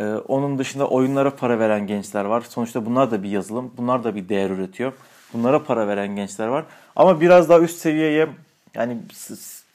E, 0.00 0.04
onun 0.04 0.58
dışında 0.58 0.88
oyunlara 0.88 1.36
para 1.36 1.58
veren 1.58 1.86
gençler 1.86 2.24
var. 2.24 2.40
Sonuçta 2.48 2.86
bunlar 2.86 3.10
da 3.10 3.22
bir 3.22 3.30
yazılım, 3.30 3.72
bunlar 3.76 4.04
da 4.04 4.14
bir 4.14 4.28
değer 4.28 4.50
üretiyor. 4.50 4.92
Bunlara 5.32 5.64
para 5.64 5.88
veren 5.88 6.16
gençler 6.16 6.46
var. 6.46 6.64
Ama 6.96 7.20
biraz 7.20 7.48
daha 7.48 7.60
üst 7.60 7.78
seviyeye 7.78 8.28
yani 8.74 8.98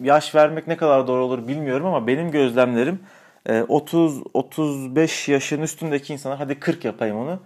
yaş 0.03 0.35
vermek 0.35 0.67
ne 0.67 0.77
kadar 0.77 1.07
doğru 1.07 1.23
olur 1.23 1.47
bilmiyorum 1.47 1.85
ama 1.85 2.07
benim 2.07 2.31
gözlemlerim 2.31 2.99
30-35 3.45 5.31
e, 5.31 5.33
yaşın 5.33 5.61
üstündeki 5.61 6.13
insanlar 6.13 6.37
hadi 6.37 6.59
40 6.59 6.85
yapayım 6.85 7.17
onu. 7.17 7.39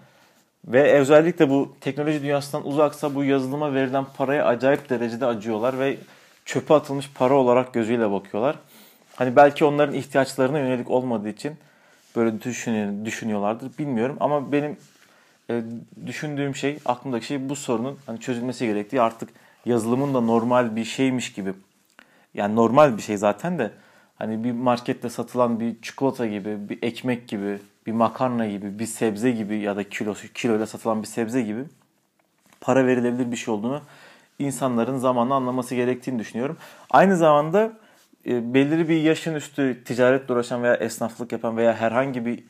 Ve 0.67 0.91
özellikle 0.91 1.49
bu 1.49 1.75
teknoloji 1.81 2.21
dünyasından 2.21 2.67
uzaksa 2.67 3.15
bu 3.15 3.23
yazılıma 3.23 3.73
verilen 3.73 4.05
paraya 4.17 4.45
acayip 4.45 4.89
derecede 4.89 5.25
acıyorlar 5.25 5.79
ve 5.79 5.97
çöpe 6.47 6.73
atılmış 6.73 7.09
para 7.13 7.33
olarak 7.33 7.73
gözüyle 7.73 8.11
bakıyorlar. 8.11 8.55
Hani 9.15 9.35
belki 9.35 9.65
onların 9.65 9.95
ihtiyaçlarına 9.95 10.59
yönelik 10.59 10.91
olmadığı 10.91 11.29
için 11.29 11.55
böyle 12.15 12.41
düşünüyor, 12.41 13.05
düşünüyorlardır 13.05 13.77
bilmiyorum 13.77 14.17
ama 14.19 14.51
benim 14.51 14.77
e, 15.49 15.63
düşündüğüm 16.05 16.55
şey 16.55 16.79
aklımdaki 16.85 17.25
şey 17.25 17.49
bu 17.49 17.55
sorunun 17.55 17.97
hani 18.05 18.19
çözülmesi 18.19 18.65
gerektiği 18.65 19.01
artık 19.01 19.29
yazılımın 19.65 20.13
da 20.13 20.21
normal 20.21 20.75
bir 20.75 20.85
şeymiş 20.85 21.33
gibi 21.33 21.53
yani 22.33 22.55
normal 22.55 22.97
bir 22.97 23.01
şey 23.01 23.17
zaten 23.17 23.59
de 23.59 23.71
hani 24.15 24.43
bir 24.43 24.51
markette 24.51 25.09
satılan 25.09 25.59
bir 25.59 25.81
çikolata 25.81 26.27
gibi, 26.27 26.69
bir 26.69 26.79
ekmek 26.81 27.27
gibi, 27.27 27.59
bir 27.87 27.91
makarna 27.91 28.47
gibi, 28.47 28.79
bir 28.79 28.85
sebze 28.85 29.31
gibi 29.31 29.57
ya 29.57 29.75
da 29.75 29.89
kilosu 29.89 30.27
kiloyla 30.33 30.65
satılan 30.65 31.01
bir 31.01 31.07
sebze 31.07 31.41
gibi 31.41 31.63
para 32.61 32.85
verilebilir 32.85 33.31
bir 33.31 33.37
şey 33.37 33.53
olduğunu 33.53 33.81
insanların 34.39 34.97
zamanla 34.97 35.33
anlaması 35.33 35.75
gerektiğini 35.75 36.19
düşünüyorum. 36.19 36.57
Aynı 36.89 37.17
zamanda 37.17 37.71
e, 38.25 38.53
belirli 38.53 38.89
bir 38.89 39.01
yaşın 39.01 39.35
üstü 39.35 39.83
ticaretle 39.83 40.33
uğraşan 40.33 40.63
veya 40.63 40.75
esnaflık 40.75 41.31
yapan 41.31 41.57
veya 41.57 41.73
herhangi 41.73 42.25
bir 42.25 42.43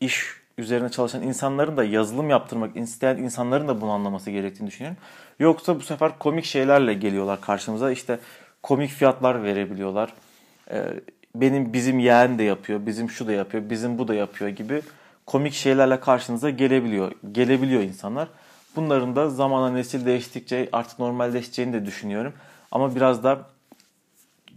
iş 0.00 0.42
üzerine 0.58 0.88
çalışan 0.88 1.22
insanların 1.22 1.76
da 1.76 1.84
yazılım 1.84 2.30
yaptırmak 2.30 2.76
isteyen 2.76 3.16
insanların 3.16 3.68
da 3.68 3.80
bunu 3.80 3.90
anlaması 3.90 4.30
gerektiğini 4.30 4.66
düşünüyorum. 4.66 4.98
Yoksa 5.38 5.76
bu 5.76 5.80
sefer 5.80 6.18
komik 6.18 6.44
şeylerle 6.44 6.94
geliyorlar 6.94 7.40
karşımıza. 7.40 7.90
İşte 7.90 8.18
komik 8.62 8.90
fiyatlar 8.90 9.42
verebiliyorlar. 9.42 10.12
Ee, 10.70 10.84
benim 11.34 11.72
bizim 11.72 11.98
yeğen 11.98 12.38
de 12.38 12.42
yapıyor, 12.42 12.86
bizim 12.86 13.10
şu 13.10 13.26
da 13.26 13.32
yapıyor, 13.32 13.70
bizim 13.70 13.98
bu 13.98 14.08
da 14.08 14.14
yapıyor 14.14 14.50
gibi 14.50 14.82
komik 15.26 15.52
şeylerle 15.54 16.00
karşınıza 16.00 16.50
gelebiliyor. 16.50 17.12
Gelebiliyor 17.32 17.82
insanlar. 17.82 18.28
Bunların 18.76 19.16
da 19.16 19.30
zamanla 19.30 19.70
nesil 19.70 20.06
değiştikçe 20.06 20.68
artık 20.72 20.98
normalleşeceğini 20.98 21.72
de 21.72 21.86
düşünüyorum. 21.86 22.32
Ama 22.70 22.94
biraz 22.94 23.24
da 23.24 23.46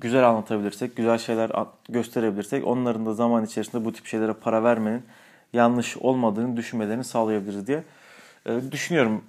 güzel 0.01 0.29
anlatabilirsek, 0.29 0.95
güzel 0.95 1.17
şeyler 1.17 1.51
gösterebilirsek 1.89 2.67
onların 2.67 3.05
da 3.05 3.13
zaman 3.13 3.45
içerisinde 3.45 3.85
bu 3.85 3.93
tip 3.93 4.05
şeylere 4.05 4.33
para 4.33 4.63
vermenin 4.63 5.03
yanlış 5.53 5.97
olmadığını 5.97 6.57
düşünmelerini 6.57 7.03
sağlayabiliriz 7.03 7.67
diye 7.67 7.83
e, 8.45 8.71
düşünüyorum. 8.71 9.23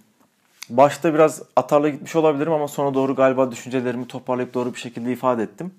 Başta 0.71 1.15
biraz 1.15 1.43
atarla 1.57 1.89
gitmiş 1.89 2.17
olabilirim 2.17 2.53
ama 2.53 2.69
sonra 2.69 2.95
doğru 2.95 3.15
galiba 3.15 3.51
düşüncelerimi 3.51 4.07
toparlayıp 4.07 4.55
doğru 4.55 4.75
bir 4.75 4.79
şekilde 4.79 5.13
ifade 5.13 5.43
ettim. 5.43 5.75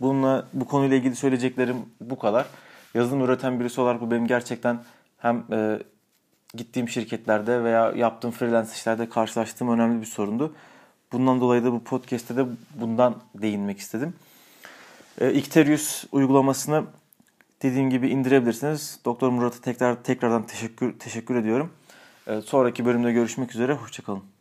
Bununla 0.00 0.46
bu 0.52 0.64
konuyla 0.64 0.96
ilgili 0.96 1.16
söyleyeceklerim 1.16 1.76
bu 2.00 2.18
kadar. 2.18 2.46
Yazılım 2.94 3.24
üreten 3.24 3.60
birisi 3.60 3.80
olarak 3.80 4.00
bu 4.00 4.10
benim 4.10 4.26
gerçekten 4.26 4.78
hem 5.18 5.44
e, 5.52 5.78
gittiğim 6.56 6.88
şirketlerde 6.88 7.64
veya 7.64 7.92
yaptığım 7.96 8.30
freelance 8.30 8.70
işlerde 8.72 9.08
karşılaştığım 9.08 9.68
önemli 9.68 10.00
bir 10.00 10.06
sorundu. 10.06 10.54
Bundan 11.12 11.40
dolayı 11.40 11.64
da 11.64 11.72
bu 11.72 11.84
podcast'te 11.84 12.36
de 12.36 12.46
bundan 12.74 13.16
değinmek 13.34 13.78
istedim. 13.78 14.14
E, 15.20 15.32
Icterius 15.32 16.04
uygulamasını 16.12 16.84
dediğim 17.62 17.90
gibi 17.90 18.08
indirebilirsiniz. 18.08 19.00
Doktor 19.04 19.30
Murat'a 19.30 19.60
tekrar 19.60 20.02
tekrardan 20.02 20.46
teşekkür 20.46 20.98
teşekkür 20.98 21.36
ediyorum. 21.36 21.70
E, 22.26 22.40
sonraki 22.40 22.84
bölümde 22.84 23.12
görüşmek 23.12 23.54
üzere. 23.54 23.74
Hoşçakalın. 23.74 24.35